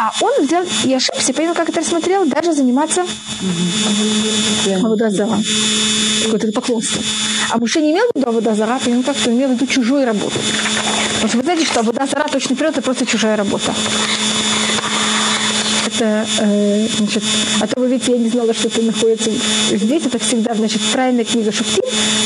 [0.00, 3.04] А он взял и ошибся, понял, как это рассмотрел, даже заниматься
[4.84, 5.38] Аводазара,
[6.24, 7.02] какое-то поклонство.
[7.50, 9.66] А Муше не имел в виду Аводазара, понял, как то имел в виду
[9.98, 10.36] чужую работу.
[11.14, 13.72] Потому что вы знаете, что Аводазара точно вперед, это просто чужая работа
[15.86, 17.22] это, э, значит,
[17.60, 19.30] а то вы видите, я не знала, что это находится
[19.70, 21.82] здесь, это всегда, значит, правильная книга Шуфтин,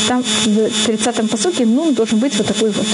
[0.07, 0.47] там в
[0.89, 2.85] 30-м посоке нун должен быть вот такой вот.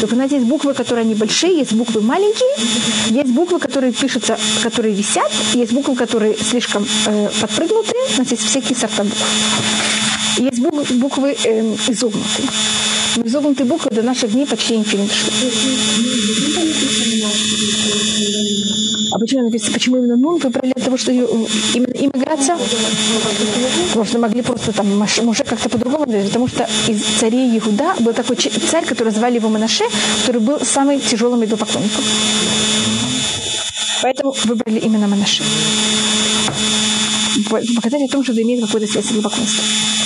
[0.00, 2.50] Только у нас есть буквы, которые небольшие, есть буквы маленькие,
[3.10, 8.44] есть буквы, которые пишутся, которые висят, есть буквы, которые слишком э, подпрыгнутые, у нас есть
[8.44, 9.22] всякие сорта букв.
[10.38, 12.48] Есть буквы, буквы э, изогнутые.
[13.22, 15.30] Изогнутые буквы до наших дней почти ничего не дошло.
[19.12, 21.18] А почему почему именно Нун выбрали для того, чтобы
[21.74, 22.58] именно им играться?
[23.88, 28.36] Потому что могли просто там Муше как-то по-другому, потому что из царей Иуда был такой
[28.36, 29.84] царь, который звали его Манаше,
[30.22, 32.02] который был самым тяжелым идолопоклонником.
[34.02, 35.44] Поэтому выбрали именно Манаше.
[37.76, 39.64] Показать о том, что это имеет какую-то связь с идолопоклонством.
[39.64, 40.03] И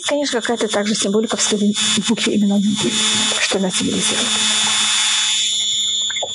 [0.00, 2.60] есть, конечно, какая-то также символика в следующей букве именно
[3.40, 4.26] что она символизирует.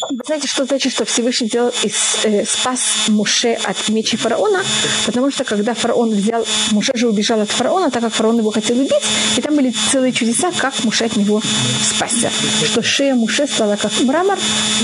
[0.10, 4.64] Вы знаете, что значит, что Всевышний делал из, э, спас Муше от мечи фараона?
[5.06, 8.78] Потому что когда фараон взял, Муше же убежал от фараона, так как фараон его хотел
[8.80, 8.92] убить,
[9.36, 11.42] и там были целые чудеса, как Муше от него
[11.84, 12.30] спасся.
[12.66, 14.38] Что шея Муше стала как мрамор,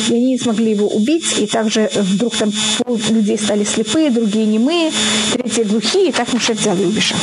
[0.09, 4.45] и они не смогли его убить, и также вдруг там пол людей стали слепые, другие
[4.45, 4.91] немые,
[5.33, 7.19] третьи глухие, и так Муше взял и убежал.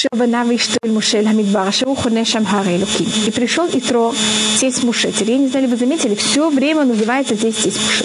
[0.00, 3.06] Шербана Иштель Мушель Хамидбар, Шеру Хоне Шамхар Элуким.
[3.26, 4.14] И пришел Итро,
[4.58, 5.12] тесть Муше.
[5.12, 8.04] Теперь, я не знаю, вы заметили, все время называется здесь тесть Муше.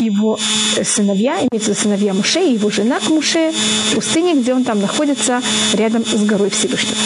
[0.00, 0.38] Его
[0.82, 3.52] сыновья, имеется сыновья Муше, и его жена к Муше
[3.90, 5.42] в пустыне, где он там находится
[5.74, 6.96] рядом с горой Всевышнего.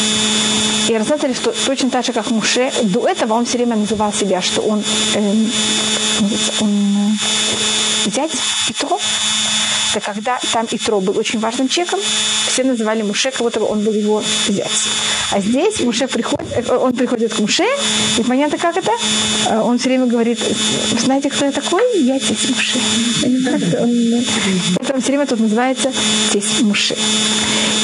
[0.88, 4.42] И рассказали, что точно так же, как Муше, до этого он все время называл себя,
[4.42, 4.82] что он,
[5.14, 5.50] эм,
[6.60, 7.16] он
[8.06, 8.32] э, зять
[8.68, 8.98] Итро,
[9.90, 12.00] это когда там Итро был очень важным человеком,
[12.46, 14.88] все называли Муше, как будто он был его зять.
[15.32, 17.64] А здесь Муше приходит, э, он приходит к Муше,
[18.18, 18.90] и понятно, как это?
[19.48, 20.38] Э, он все время говорит,
[21.00, 21.82] знаете, кто я такой?
[22.02, 22.78] Я тесть Муше.
[24.94, 25.92] Он, все время тут называется
[26.32, 26.96] тесть Муше.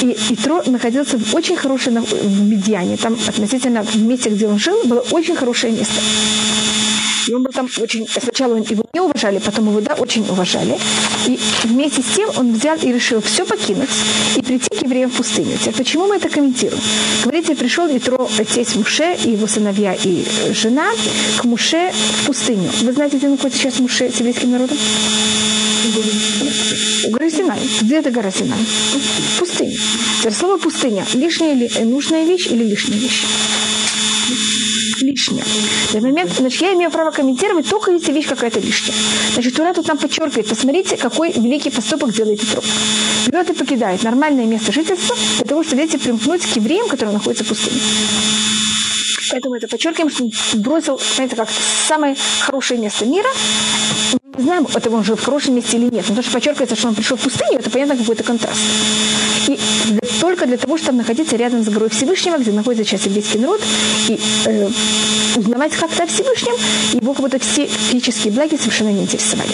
[0.01, 4.83] И Итро находился в очень хорошей в Медиане, там относительно в месте, где он жил,
[4.83, 6.01] было очень хорошее место.
[7.27, 8.07] И он был там очень...
[8.07, 10.77] Сначала его не уважали, потом его, да, очень уважали.
[11.27, 13.89] И вместе с тем он взял и решил все покинуть
[14.35, 15.57] и прийти к евреям в пустыню.
[15.59, 16.81] Теперь, почему мы это комментируем?
[17.23, 20.91] Говорите, пришел Итро, отец Муше, и его сыновья и жена
[21.37, 22.69] к Муше в пустыню.
[22.81, 24.77] Вы знаете, где находится сейчас Муше с еврейским народом?
[27.07, 27.59] У горы Синай.
[27.81, 28.59] Где это гора Синай?
[29.39, 29.77] Пустыня.
[30.19, 31.05] Теперь слово пустыня.
[31.13, 33.23] Лишняя или нужная вещь или лишняя вещь?
[35.01, 35.43] Лишнее.
[35.91, 38.95] В момент, значит, я имею право комментировать только если вещь какая-то лишняя.
[39.33, 42.65] Значит, Тура тут нам подчеркивает, посмотрите, какой великий поступок делает Петров.
[43.27, 47.43] Берет и покидает нормальное место жительства для того, чтобы, видите, примкнуть к евреям, которые находятся
[47.43, 47.79] в пустыне.
[49.31, 51.49] Поэтому это подчеркиваем, что он бросил, знаете, как
[51.87, 53.29] самое хорошее место мира.
[54.35, 56.05] Не знаем, это он жил в хорошем месте или нет.
[56.09, 58.59] Но то, что подчеркивается, что он пришел в пустыню, это понятно какой-то контраст.
[59.47, 59.57] И
[60.19, 63.61] только для того, чтобы находиться рядом с горой Всевышнего, где находится сейчас еврейский народ,
[64.09, 64.69] и э,
[65.35, 66.55] узнавать как-то о Всевышнем,
[66.93, 69.51] его как будто все физические благи совершенно не интересовали.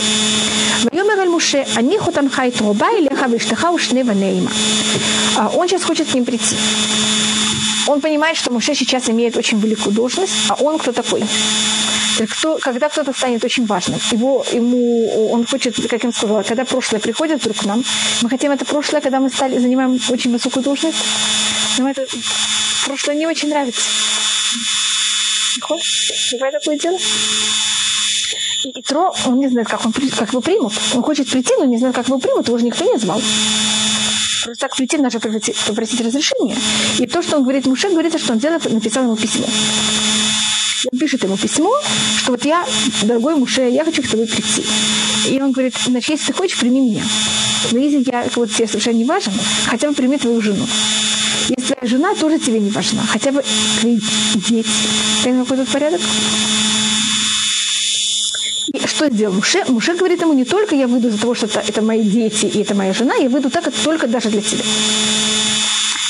[1.29, 4.05] Муше, они хотам хай труба или хавиштаха ушне
[5.35, 6.55] а Он сейчас хочет к ним прийти
[7.87, 11.23] он понимает, что Муше сейчас имеет очень великую должность, а он кто такой?
[12.29, 16.65] Кто, когда кто-то станет очень важным, его, ему, он хочет, как я им сказала, когда
[16.65, 17.83] прошлое приходит вдруг к нам,
[18.21, 20.97] мы хотим это прошлое, когда мы стали, занимаем очень высокую должность,
[21.77, 22.05] нам это
[22.85, 23.81] прошлое не очень нравится.
[26.33, 26.97] Бывает такое дело?
[28.65, 30.73] И Тро, он не знает, как, он, как его примут.
[30.95, 33.21] Он хочет прийти, но не знает, как его примут, его уже никто не звал
[34.43, 36.55] просто так прийти, надо попросить, попросить разрешения.
[36.99, 39.45] И то, что он говорит Муше, говорится, что он сделал, написал ему письмо.
[40.91, 41.71] Пишет ему письмо,
[42.17, 42.65] что вот я,
[43.03, 44.65] дорогой Муше, я хочу к тебе прийти.
[45.29, 47.03] И он говорит, значит, если ты хочешь, прими меня.
[47.71, 49.31] Но если я вот тебе совершенно не важен,
[49.65, 50.67] хотя бы прими твою жену.
[51.49, 53.43] Если твоя жена тоже тебе не важна, хотя бы
[53.79, 53.99] твои
[54.35, 54.67] дети.
[55.23, 56.01] Понимаете, какой тут порядок?
[58.73, 59.63] И что сделал Муше?
[59.69, 62.61] Муше говорит ему, не только я выйду за того, что это, это мои дети и
[62.61, 64.63] это моя жена, я выйду так, это только даже для тебя.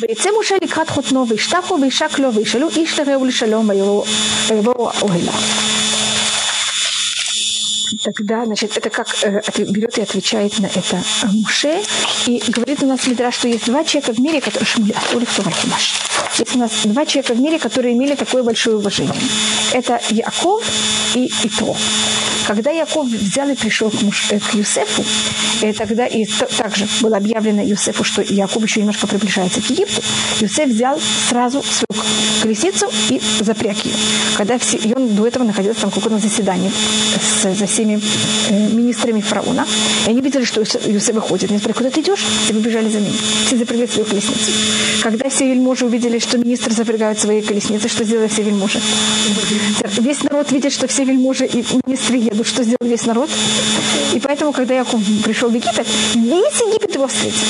[0.09, 3.69] ויצא משה לקראת חותנו וישתחו וישק לו וישאלו איש לרעהו לשלום
[4.49, 5.31] ויבואו אוהלה.
[8.03, 11.81] Тогда, значит, это как э, берет и отвечает на это Муше.
[12.27, 14.67] И говорит у нас Мидра, что есть два человека в мире, которые...
[16.37, 19.15] Есть у нас два человека в мире, которые имели такое большое уважение.
[19.71, 20.63] Это Яков
[21.15, 21.75] и Итро.
[22.45, 25.03] Когда Яков взял и пришел к, муж, э, к Юсефу,
[25.61, 26.25] и э, тогда и
[26.57, 30.01] также было объявлено Юсефу, что Яков еще немножко приближается к Египту,
[30.41, 32.03] Юсеф взял сразу свою
[32.41, 33.93] колесницу и запряг ее.
[34.35, 36.71] Когда все, и он до этого находился там какое-то заседание
[37.21, 37.92] с, за всеми
[38.49, 39.67] э, министрами фараона,
[40.07, 41.49] и они видели, что Юсеф выходит.
[41.49, 42.25] Они сказали, куда ты идешь?
[42.43, 43.13] Все побежали за ним.
[43.45, 44.51] Все запрягли свою колесницу.
[45.01, 48.79] Когда все вельможи увидели, что министры запрягают свои колесницы, что сделали все вельможи?
[49.97, 53.29] Весь народ видит, что все вельможи и министры едут, что сделал весь народ.
[54.13, 57.47] И поэтому, когда Яков пришел в Египет, весь Египет его встретил.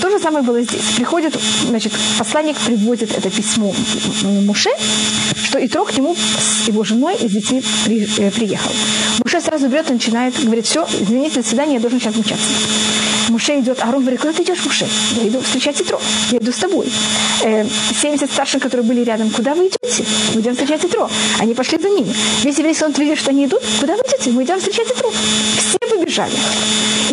[0.00, 0.82] То, же самое было здесь.
[0.96, 1.34] Приходит,
[1.66, 3.74] значит, посланник приводит это письмо
[4.22, 4.70] Муше,
[5.42, 8.70] что Итро к нему с его женой и с детьми э, приехал.
[9.32, 12.48] Муше сразу берет начинает, говорит, все, извините, до свидания, я должен сейчас мучаться.
[13.28, 14.88] Муше идет, Арон говорит, куда ты идешь, Муше?
[15.22, 16.00] Я иду встречать Итро,
[16.32, 16.88] я иду с тобой.
[17.44, 17.64] Э,
[18.02, 20.04] 70 старших, которые были рядом, куда вы идете?
[20.34, 21.08] Мы идем встречать Итро.
[21.38, 22.12] Они пошли за ними.
[22.42, 24.30] Весь еврейский он видит, что они идут, куда вы идете?
[24.30, 25.12] Мы идем встречать Итро.
[25.58, 26.34] Все побежали.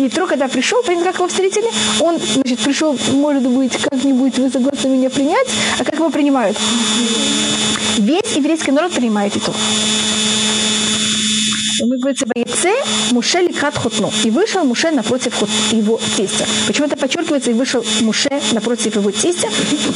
[0.00, 1.68] И Итро, когда пришел, помните, как его встретили?
[2.00, 5.46] Он, значит, пришел, может быть, как-нибудь вы согласны меня принять,
[5.78, 6.58] а как его принимают?
[7.96, 9.54] Весь еврейский народ принимает Итро
[11.86, 12.70] мы говорится, Ваице
[13.12, 14.10] Муше ликрат хотну.
[14.24, 15.34] И вышел Муше напротив
[15.72, 16.46] его тестя.
[16.66, 19.48] Почему это подчеркивается, и вышел Муше напротив его тестя.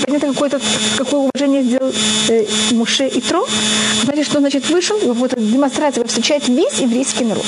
[0.06, 0.60] Понятно, какое-то,
[0.96, 1.92] какое уважение сделал
[2.28, 3.46] э, Муше и Тро.
[4.04, 4.98] Знаете, что значит вышел?
[4.98, 7.44] Вот демонстрация встречает весь еврейский народ.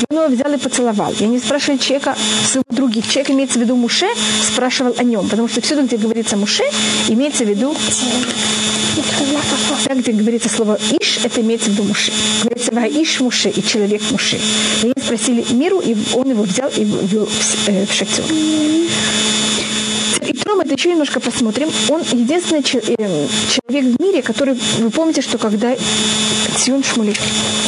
[0.00, 1.14] И он его взял и поцеловал.
[1.18, 2.16] Я не спрашиваю человека,
[2.46, 3.08] своего других.
[3.08, 4.06] Человек имеется в виду Муше,
[4.52, 5.28] спрашивал о нем.
[5.28, 6.64] Потому что всюду, где говорится Муше,
[7.08, 7.74] имеется в виду
[9.86, 12.12] там, где говорится слово «иш», это имеется в виду Муше.
[12.42, 14.36] Говорится «иш Муше» и «человек Муше».
[14.82, 18.24] И они спросили миру, и он его взял и ввел в, э, шатер.
[20.56, 21.68] Потом это еще немножко посмотрим.
[21.90, 25.76] Он единственный э, человек в мире, который, вы помните, что когда
[26.56, 27.14] Цион Шмули,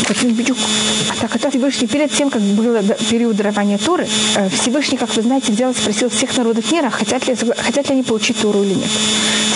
[0.09, 2.79] а так это Всевышний перед тем, как был
[3.11, 7.29] период дарования Торы, э, Всевышний, как вы знаете, взял и спросил всех народов мира, хотят
[7.29, 8.91] ли, хотят ли они получить Тору или нет.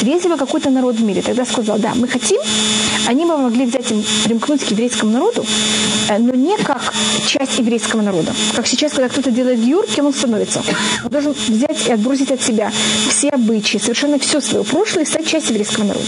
[0.03, 2.41] Если бы какой-то народ в мире тогда сказал, да, мы хотим,
[3.07, 5.47] они бы могли взять и примкнуть к еврейскому народу,
[6.09, 6.93] э, но не как
[7.26, 8.35] часть еврейского народа.
[8.55, 10.62] Как сейчас, когда кто-то делает гюр, кем он становится?
[11.05, 12.70] Он должен взять и отбросить от себя
[13.09, 16.07] все обычаи, совершенно все свое прошлое стать частью еврейского народа.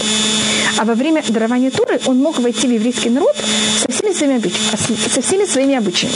[0.77, 3.35] А во время дарования Туры он мог войти в еврейский народ
[3.81, 4.53] со всеми своими, обыч...
[5.13, 6.15] со всеми своими обычаями.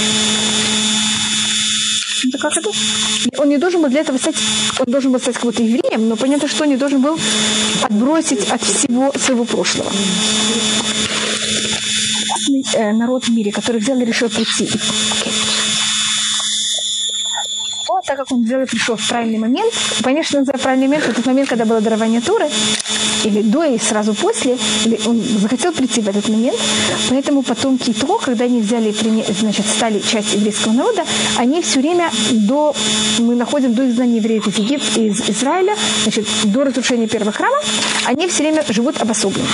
[2.28, 2.70] Это как это?
[3.38, 4.36] Он не должен был для этого стать,
[4.80, 7.18] он должен был стать каким-то евреем, но понятно, что он не должен был
[7.84, 9.90] отбросить от всего своего прошлого.
[12.74, 14.66] Э, народ в мире, который взял и решил прийти.
[14.66, 15.39] Okay
[18.10, 21.28] так как он взял и пришел в правильный момент, конечно, за правильный момент, в тот
[21.28, 22.50] момент, когда было дарование Туры,
[23.24, 26.58] или до и сразу после, или он захотел прийти в этот момент,
[27.10, 28.96] поэтому потомки Тро, когда они взяли,
[29.40, 31.06] значит, стали частью еврейского народа,
[31.38, 32.76] они все время до,
[33.20, 37.58] мы находим до изгнания евреев из Египта, из Израиля, значит, до разрушения первого храма,
[38.06, 39.48] они все время живут обособленно.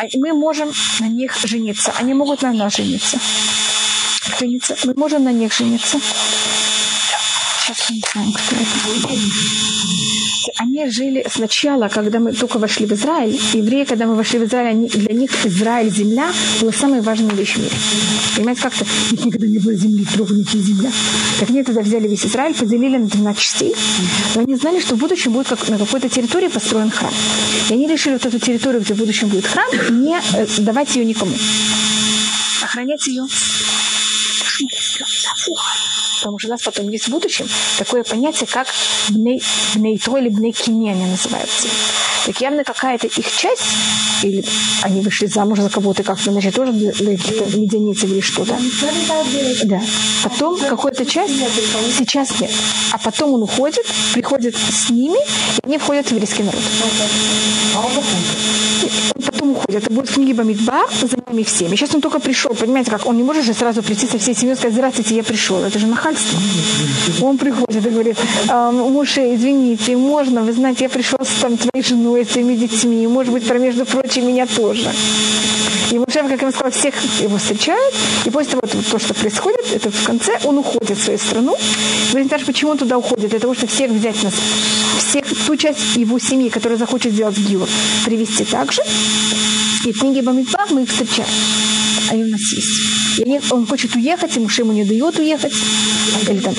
[0.00, 3.18] А мы можем на них жениться, они могут на нас жениться.
[4.38, 4.76] жениться.
[4.84, 5.98] Мы можем на них жениться
[7.74, 9.18] сейчас не кто это.
[10.56, 13.38] Они жили сначала, когда мы только вошли в Израиль.
[13.52, 17.54] Евреи, когда мы вошли в Израиль, они, для них Израиль, земля, была самая важная вещь
[17.54, 17.72] в мире.
[18.36, 20.90] Понимаете, как-то них никогда не было земли, трогните земля.
[21.40, 23.74] Так они тогда взяли весь Израиль, поделили на 12 частей.
[24.34, 27.12] Но они знали, что в будущем будет как, на какой-то территории построен храм.
[27.68, 31.04] И они решили вот эту территорию, где в будущем будет храм, не э, давать ее
[31.04, 31.32] никому.
[32.62, 33.26] Охранять ее.
[36.18, 37.48] Потому что у нас потом есть в будущем
[37.78, 38.66] такое понятие, как
[39.10, 39.42] бней,
[39.74, 41.68] бнейтро или бнейкини они называются.
[42.26, 43.62] Так явно какая-то их часть,
[44.22, 44.44] или
[44.82, 48.58] они вышли замуж за кого-то как-то, значит, тоже для каких-то медианитов или что-то.
[49.64, 49.80] Да.
[50.24, 51.34] Потом какая-то часть,
[51.96, 52.50] сейчас нет.
[52.92, 56.60] А потом он уходит, приходит с ними, и они входят в еврейский народ.
[59.14, 59.82] Он потом уходит.
[59.84, 61.76] Это будет книги Бамидбар за ними всеми.
[61.76, 64.54] Сейчас он только пришел, понимаете, как он не может же сразу прийти со всей семьей
[64.54, 65.62] и сказать, здравствуйте, я пришел.
[65.62, 66.38] Это же нахальство.
[67.20, 68.16] Он приходит и говорит,
[68.48, 73.32] муж, извините, можно, вы знаете, я пришел с там, твоей женой, с твоими детьми, может
[73.32, 74.90] быть, про между прочим, меня тоже.
[75.90, 77.94] И Моше, как я вам сказала, всех его встречают,
[78.26, 81.56] и после того, то, что происходит, это в конце он уходит в свою страну.
[82.12, 83.30] Вы знаете, почему он туда уходит?
[83.30, 84.34] Для того, чтобы всех взять нас,
[84.98, 87.66] всех, ту часть его семьи, которая захочет сделать гиур,
[88.04, 88.82] привести также.
[89.84, 91.28] И в книге Бамидбах мы их встречаем.
[92.10, 93.20] Они у нас есть.
[93.24, 95.52] Они, он хочет уехать, Муше ему не дает уехать.
[96.28, 96.54] Или там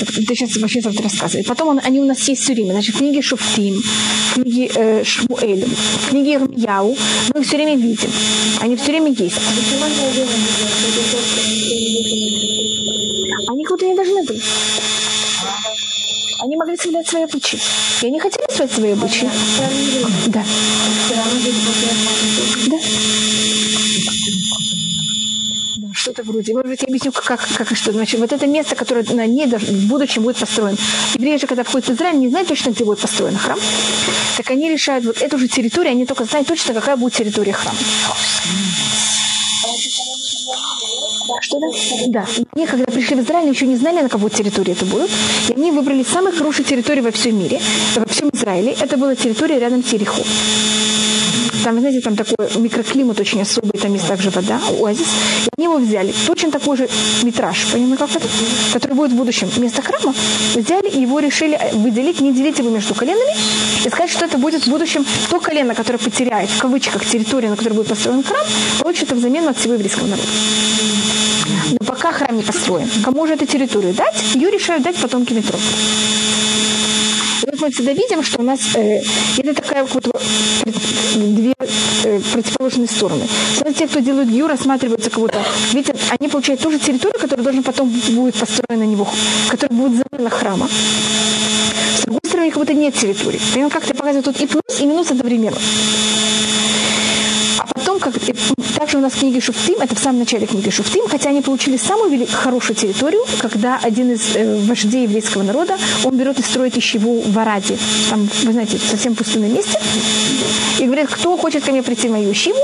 [0.00, 1.46] это сейчас вообще завтра рассказывает.
[1.46, 2.72] Потом он, они у нас есть все время.
[2.72, 3.82] Значит, книги Шуфтим,
[4.34, 5.64] книги э, Шмуэль,
[6.10, 6.96] книги Ирмияу.
[7.34, 8.10] Мы их все время видим.
[8.60, 9.36] Они все время есть.
[13.48, 14.42] Они куда не должны быть.
[16.42, 17.60] Они могли соблюдать свои обычаи.
[18.02, 19.30] И они хотели соблюдать свои обычаи.
[20.26, 20.42] Да.
[22.66, 22.76] Да
[25.94, 26.52] что-то вроде.
[26.52, 27.92] Может быть, я объясню, как, как что.
[27.92, 30.76] Значит, вот это место, которое на ней в будущем будет построено.
[31.14, 33.58] Евреи же, когда входят в Израиль, не знают точно, где будет построен храм.
[34.36, 37.78] Так они решают вот эту же территорию, они только знают точно, какая будет территория храма.
[41.42, 41.58] Что
[42.06, 42.24] да?
[42.54, 45.10] Они, когда пришли в Израиль, еще не знали, на кого территории это будут.
[45.48, 47.60] И они выбрали самые хорошие территории во всем мире,
[47.96, 48.76] во всем Израиле.
[48.80, 50.22] Это была территория рядом с Ерехо.
[51.64, 55.06] Там, знаете, там такой микроклимат очень особый, там есть также вода, оазис.
[55.46, 56.12] И они его взяли.
[56.26, 56.88] Точно такой же
[57.22, 58.26] метраж, понимаете, как это?
[58.72, 60.14] Который будет в будущем вместо храма.
[60.56, 63.36] Взяли и его решили выделить, не делить его между коленами,
[63.84, 67.56] и сказать, что это будет в будущем то колено, которое потеряет, в кавычках, территорию, на
[67.56, 68.44] которой будет построен храм,
[68.80, 70.28] получит это взамен от всего еврейского народа.
[71.70, 74.16] Но пока храм не построен, кому же эту территорию дать?
[74.34, 75.58] Ее решают дать потомки метро.
[77.44, 79.02] Вот мы всегда видим, что у нас э,
[79.38, 80.08] это такая вот
[81.14, 83.24] две э, противоположные стороны.
[83.54, 85.42] Сначала те, кто делают гью, рассматриваются кого-то.
[85.72, 89.08] Видите, они получают ту же территорию, которая должна потом будет построена на него,
[89.48, 90.68] которая будет замена храма.
[91.98, 93.40] С другой стороны, как будто нет территории.
[93.52, 95.58] Понимаете, как-то показывают тут и плюс, и минус одновременно
[97.66, 98.14] потом, как,
[98.76, 101.76] также у нас в книге Шуфтим, это в самом начале книги Шуфтим, хотя они получили
[101.76, 107.20] самую хорошую территорию, когда один из э, вождей еврейского народа, он берет и строит ищеву
[107.20, 107.78] в Араде,
[108.10, 109.78] там, вы знаете, совсем пустынном месте,
[110.78, 112.58] и говорит, кто хочет ко мне прийти в мою ищиву,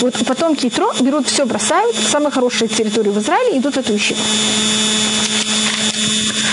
[0.00, 4.20] вот потом Кейтро берут все, бросают, самую хорошую территорию в Израиле, идут в эту ищиву.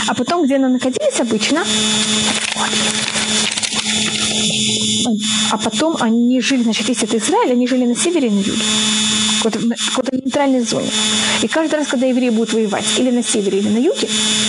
[0.08, 1.64] А потом, где они находились обычно,
[5.52, 8.64] а потом они жили, значит, если это Израиль, они жили на севере на юге
[9.40, 9.44] в
[9.96, 10.90] какой-то нейтральной зоне.
[11.42, 14.08] И каждый раз, когда евреи будут воевать или на севере, или на юге,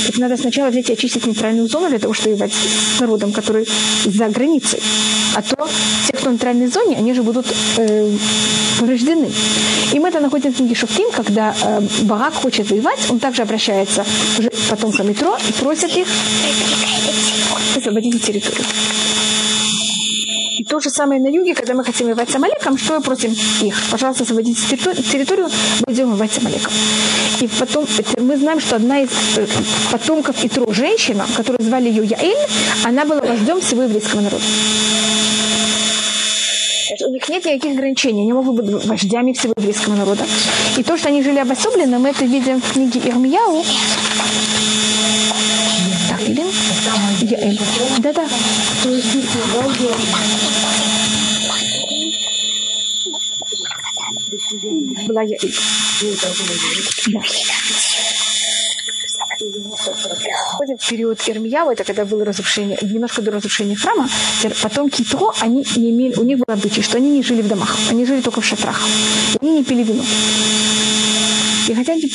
[0.09, 3.69] это надо сначала взять и очистить нейтральную зону для того, чтобы воевать с народом, который
[4.05, 4.81] за границей.
[5.35, 5.69] А то
[6.07, 7.47] те, кто в нейтральной зоне, они же будут
[7.77, 8.17] э,
[8.79, 9.31] повреждены.
[9.93, 14.05] И мы это находим в книге Шуфтим, когда э, Барак хочет воевать, он также обращается
[14.39, 16.09] уже потом к метро и просит их
[17.77, 18.65] освободить территорию.
[20.71, 23.75] То же самое на юге, когда мы хотим воевать с Амалеком, что мы просим их?
[23.91, 25.49] Пожалуйста, освободите территорию,
[25.85, 26.73] будем воевать с Амалеком.
[27.41, 29.49] И потом мы знаем, что одна из э,
[29.91, 32.49] потомков Итро, женщина, которую звали ее Яэль,
[32.85, 34.45] она была вождем всего еврейского народа.
[37.05, 40.25] У них нет никаких ограничений, они могут быть вождями всего еврейского народа.
[40.77, 43.65] И то, что они жили обособленно, мы это видим в книге Ирмияу.
[46.09, 46.21] Так,
[46.81, 47.33] или?
[47.33, 47.61] Яэль.
[47.99, 48.29] Да-да.
[55.07, 55.55] Была Яэль.
[57.09, 57.21] Да.
[60.55, 64.09] Входим в период Ирмияу, это когда было разрушение, немножко до разрушения храма,
[64.63, 67.75] потом Китро, они не имели, у них был обычай, что они не жили в домах,
[67.91, 68.79] они жили только в шатрах.
[69.41, 70.03] Они не пили вино.
[71.71, 72.11] И хотя они,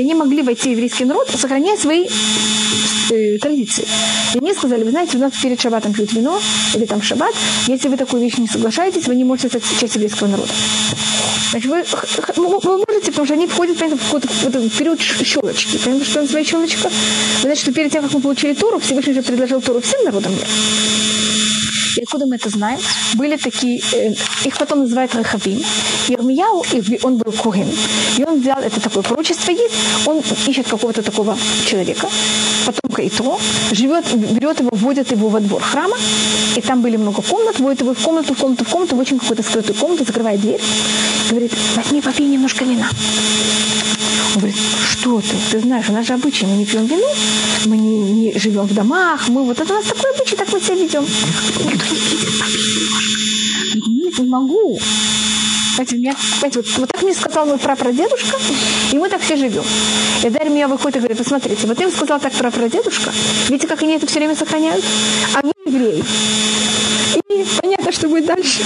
[0.00, 2.06] они могли войти в еврейский народ, сохраняя свои
[3.10, 3.84] э, традиции.
[4.32, 6.40] И мне сказали, вы знаете, у нас перед шаббатом пьют вино,
[6.72, 7.34] или там шаббат,
[7.66, 10.52] если вы такую вещь не соглашаетесь, вы не можете стать частью еврейского народа.
[11.50, 11.82] Значит, вы,
[12.36, 14.28] вы можете, потому что они входят понимаете, в какой-то
[14.78, 15.78] период щелочки.
[15.78, 16.90] Понимаете, что называется щелочка?
[17.40, 20.46] Знаете, что перед тем, как мы получили Тору, Всевышний же предложил Тору всем народам мира.
[21.96, 22.78] И откуда мы это знаем?
[23.14, 24.12] Были такие, э,
[24.44, 25.62] их потом называют Рахавим.
[26.08, 26.62] Ирмияу,
[27.02, 27.66] он был Кугин.
[28.18, 29.74] И он взял, это такое пророчество есть,
[30.06, 31.36] он ищет какого-то такого
[31.66, 32.08] человека,
[32.66, 33.38] потомка Итро,
[33.72, 35.96] живет, берет его, вводит его во двор храма,
[36.54, 39.18] и там были много комнат, вводит его в комнату, в комнату, в комнату, в очень
[39.18, 40.60] какую-то скрытую комнату, закрывает дверь,
[41.30, 42.88] говорит, возьми, попей немножко вина.
[44.34, 44.56] Он говорит,
[44.90, 45.36] что ты?
[45.50, 47.08] Ты знаешь, у нас же обычай, мы не пьем вино,
[47.66, 50.60] мы не, не живем в домах, мы вот это у нас такой обычай, так мы
[50.60, 51.06] себя ведем.
[51.64, 51.85] Никто
[53.86, 54.78] Нет, не могу.
[55.76, 58.38] Понимаете, меня, понимаете, вот, вот так мне сказал мой прапрадедушка,
[58.92, 59.64] и мы так все живем.
[60.24, 63.12] И Дарья меня выходит и говорит, посмотрите, вот им сказал так прапрадедушка,
[63.48, 64.82] видите, как они это все время сохраняют?
[65.34, 66.02] А мы евреи.
[67.14, 68.62] И понятно, что будет дальше.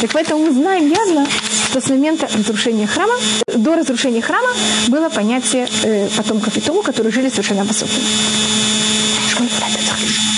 [0.00, 1.24] Так поэтому мы знаем явно,
[1.70, 3.14] что с момента разрушения храма,
[3.46, 4.48] до разрушения храма
[4.88, 8.02] было понятие э, потомков Итоу, которые жили совершенно обособленно.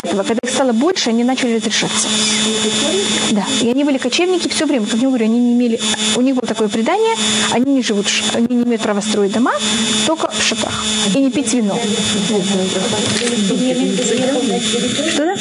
[0.03, 2.09] Когда их стало больше, они начали разрешаться.
[3.32, 3.45] Да.
[3.62, 5.80] И они были кочевники все время, как я говорю, они не имели,
[6.16, 7.16] у них было такое предание,
[7.51, 9.53] они не живут, они не имеют права строить дома,
[10.07, 10.84] только в шатрах.
[11.14, 11.78] И не пить вино.
[15.14, 15.34] Что да?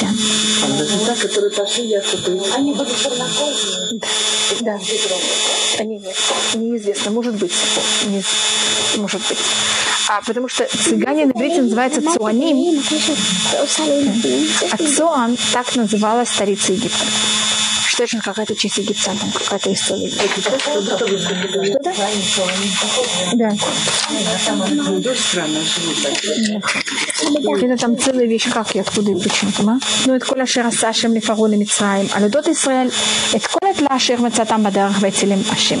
[0.00, 0.47] Да.
[0.62, 2.44] А даже та, которые пошли, я купил.
[2.54, 4.00] Они были чернокожие?
[4.00, 4.08] Да.
[4.60, 4.80] да.
[5.78, 6.16] Они нет.
[6.54, 7.10] Неизвестно.
[7.10, 7.52] Может быть.
[8.06, 8.22] Не...
[9.00, 9.38] Может быть.
[10.08, 12.82] А потому что цыгане на иврите называется цуаним.
[14.72, 17.04] А цуан так называлась столица Египта
[17.98, 20.08] точно какая-то часть Египта, там какая-то история.
[20.08, 21.92] Что-то?
[23.34, 23.50] Да.
[27.60, 29.80] Это там целая вещь, как я откуда и почему.
[30.06, 32.92] Ну, это коля шераса Ашем лифару лимитсраим, а людот Исраэль,
[33.32, 35.80] это коля тла шер мацатам бадарах вецелим Ашем.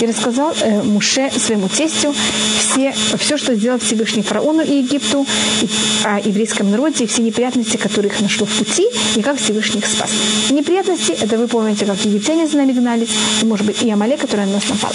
[0.00, 2.12] И рассказал э, Муше своему тестю
[2.58, 5.24] все, все, что сделал Всевышний фараону и Египту,
[5.62, 5.68] и,
[6.04, 9.86] о еврейском народе, и все неприятности, которые их нашло в пути, и как Всевышний их
[9.86, 10.10] спас.
[10.50, 13.10] Неприятности– это вы помните, как египтяне за нами гнались,
[13.42, 14.92] и, может быть, и Амале, который на нас напал.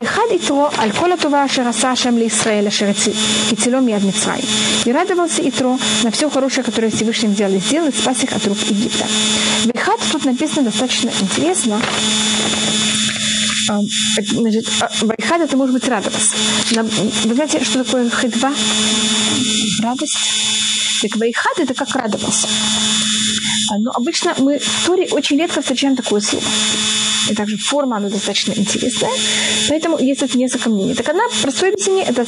[0.00, 3.12] Вехад и Тро, Алькола Това, Шараса, Шамли, Исраэля, Шараци,
[3.50, 4.40] и Целем и Адмицрай.
[4.84, 8.56] И радовался Итро на все хорошее, которое Всевышний делал, сделал и спас их от рук
[8.68, 9.04] Египта.
[9.64, 11.80] Вехад тут написано достаточно интересно.
[13.66, 16.36] Значит, а, Вайхад это может быть радоваться.
[17.24, 18.52] Вы знаете, что такое хидва?
[19.82, 20.18] Радость.
[21.02, 22.46] Так Вайхад это как радовался.
[23.78, 26.44] Но обычно мы в Торе очень редко встречаем такое слово
[27.30, 29.10] и также форма, она достаточно интересная.
[29.68, 30.94] Поэтому есть тут несколько мнений.
[30.94, 32.26] Так одна простое объяснение– это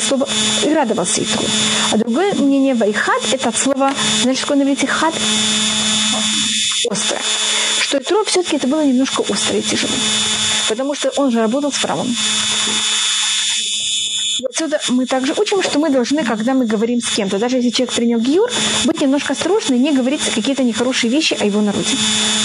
[0.64, 1.44] «и радовался Итру».
[1.92, 3.92] А другое мнение «вайхат»– это от слова,
[4.22, 5.14] знаете, что на иврите «хат»?
[6.90, 7.22] Острое.
[7.80, 9.92] Что Итру все-таки это было немножко острое и тяжело.
[10.68, 12.14] Потому что он же работал с фараоном.
[14.54, 17.92] Отсюда мы также учим, что мы должны, когда мы говорим с кем-то, даже если человек
[17.92, 18.48] принял гиюр,
[18.84, 21.88] быть немножко осторожны и не говорить какие-то нехорошие вещи о его народе.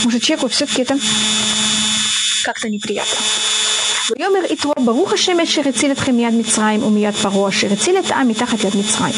[0.03, 0.97] Может, человеку все-таки это
[2.43, 3.15] как-то неприятно.
[4.10, 8.28] ויאמר יתרו ברוך השם אשר הציל אתכם מיד מצרים ומיד פרעה אשר הציל את העם
[8.28, 9.14] מתחת יד מצרים.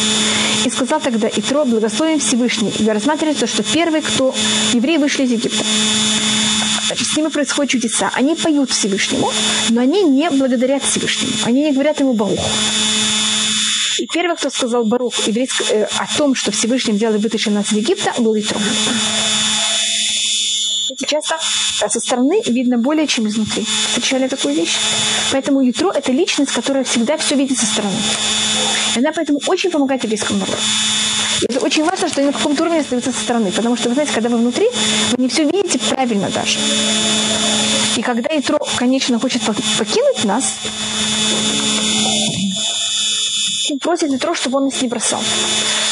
[0.66, 2.72] И сказал тогда Итро, благословен Всевышний.
[2.80, 4.34] И рассматривается, что первый, кто
[4.72, 5.64] евреи вышли из Египта.
[6.86, 8.10] Значит, с ними происходят чудеса.
[8.14, 9.30] Они поют Всевышнему,
[9.70, 11.32] но они не благодарят Всевышнему.
[11.44, 12.40] Они не говорят ему Барух.
[13.98, 17.72] И первый, кто сказал Барух еврейск, э, о том, что Всевышний взял и вытащил нас
[17.72, 18.58] из Египта, был Итро.
[20.91, 21.37] Видите, часто
[21.89, 23.63] со стороны видно более, чем изнутри.
[23.63, 24.75] Встречали такую вещь?
[25.31, 27.95] Поэтому Ятро– это личность, которая всегда все видит со стороны.
[28.97, 30.57] И она поэтому очень помогает еврейскому народу.
[31.43, 33.53] И это очень важно, что они на каком-то уровне остаются со стороны.
[33.53, 34.67] Потому что, вы знаете, когда вы внутри,
[35.13, 36.59] вы не все видите правильно даже.
[37.95, 40.55] И когда Ятро, конечно, хочет покинуть нас,
[43.79, 45.21] просит Ятро, чтобы он нас не бросал.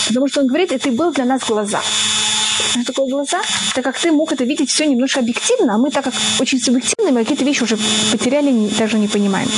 [0.09, 1.81] Потому что он говорит, и ты был для нас глаза
[2.85, 3.41] такое глаза,
[3.75, 7.11] так как ты мог это видеть все немножко объективно, а мы, так как очень субъективны,
[7.11, 7.77] мы какие-то вещи уже
[8.11, 9.49] потеряли, даже не понимаем.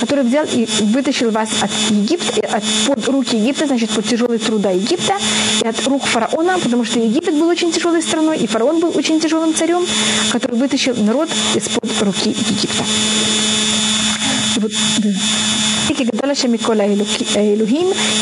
[0.00, 4.70] Который взял и вытащил вас от Египта, от под руки Египта, значит, под тяжелые труда
[4.70, 5.14] Египта,
[5.62, 9.20] и от рук фараона, потому что Египет был очень тяжелой страной, и фараон был очень
[9.20, 9.84] тяжелым царем,
[10.30, 12.84] который вытащил народ из-под руки Египта.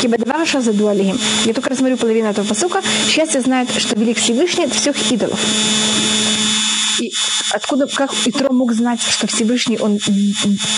[0.01, 1.19] Киба Девараша задуалихим.
[1.45, 2.81] Я только рассмотрю половину этого посука.
[3.09, 5.39] Счастье знает, что велик Всевышний от всех идолов.
[6.99, 7.13] И
[7.51, 9.99] откуда, как Итро мог знать, что Всевышний, он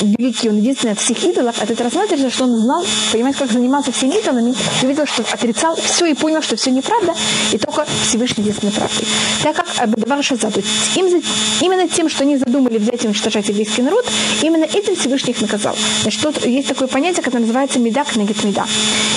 [0.01, 3.91] великий, он единственный от всех идолов, от этого рассматривается, что он знал, понимать, как заниматься
[3.91, 7.15] всеми идолами, и видел, что отрицал все и понял, что все неправда,
[7.51, 9.07] и только Всевышний единственный правдой.
[9.43, 10.59] Так как Абадавар Шаза, то
[10.95, 11.22] им,
[11.61, 14.05] именно тем, что они задумали взять и уничтожать еврейский народ,
[14.41, 15.76] именно этим Всевышний их наказал.
[16.03, 18.65] Значит, тут есть такое понятие, которое называется медак нагет меда.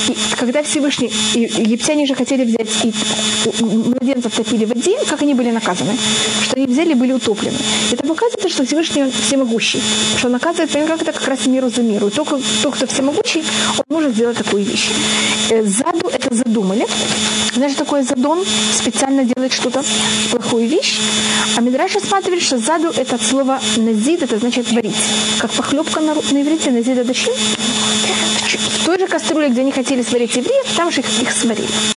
[0.08, 2.92] И когда Всевышний, и египтяне же хотели взять и
[3.62, 5.96] младенцев топили в воде, как они были наказаны?
[6.44, 7.56] Что они взяли были утоплены.
[7.90, 9.80] Это показывает, что Всевышний всемогущий.
[10.16, 12.08] Что он наказывает, как это как раз миру за миру.
[12.08, 13.44] И только тот, кто всемогущий,
[13.78, 14.90] он может сделать такую вещь.
[15.50, 16.86] Э, заду это задумали.
[17.54, 19.84] Знаешь, такое задон специально делает что-то,
[20.30, 20.98] плохую вещь.
[21.56, 24.96] А Мидраш рассматривает, что заду это от слова назид, это значит варить.
[25.38, 30.34] Как похлебка на, на иврите, назид это В той же кастрюле, где они хотели сварить
[30.34, 31.68] евреев, там же их, их сварили.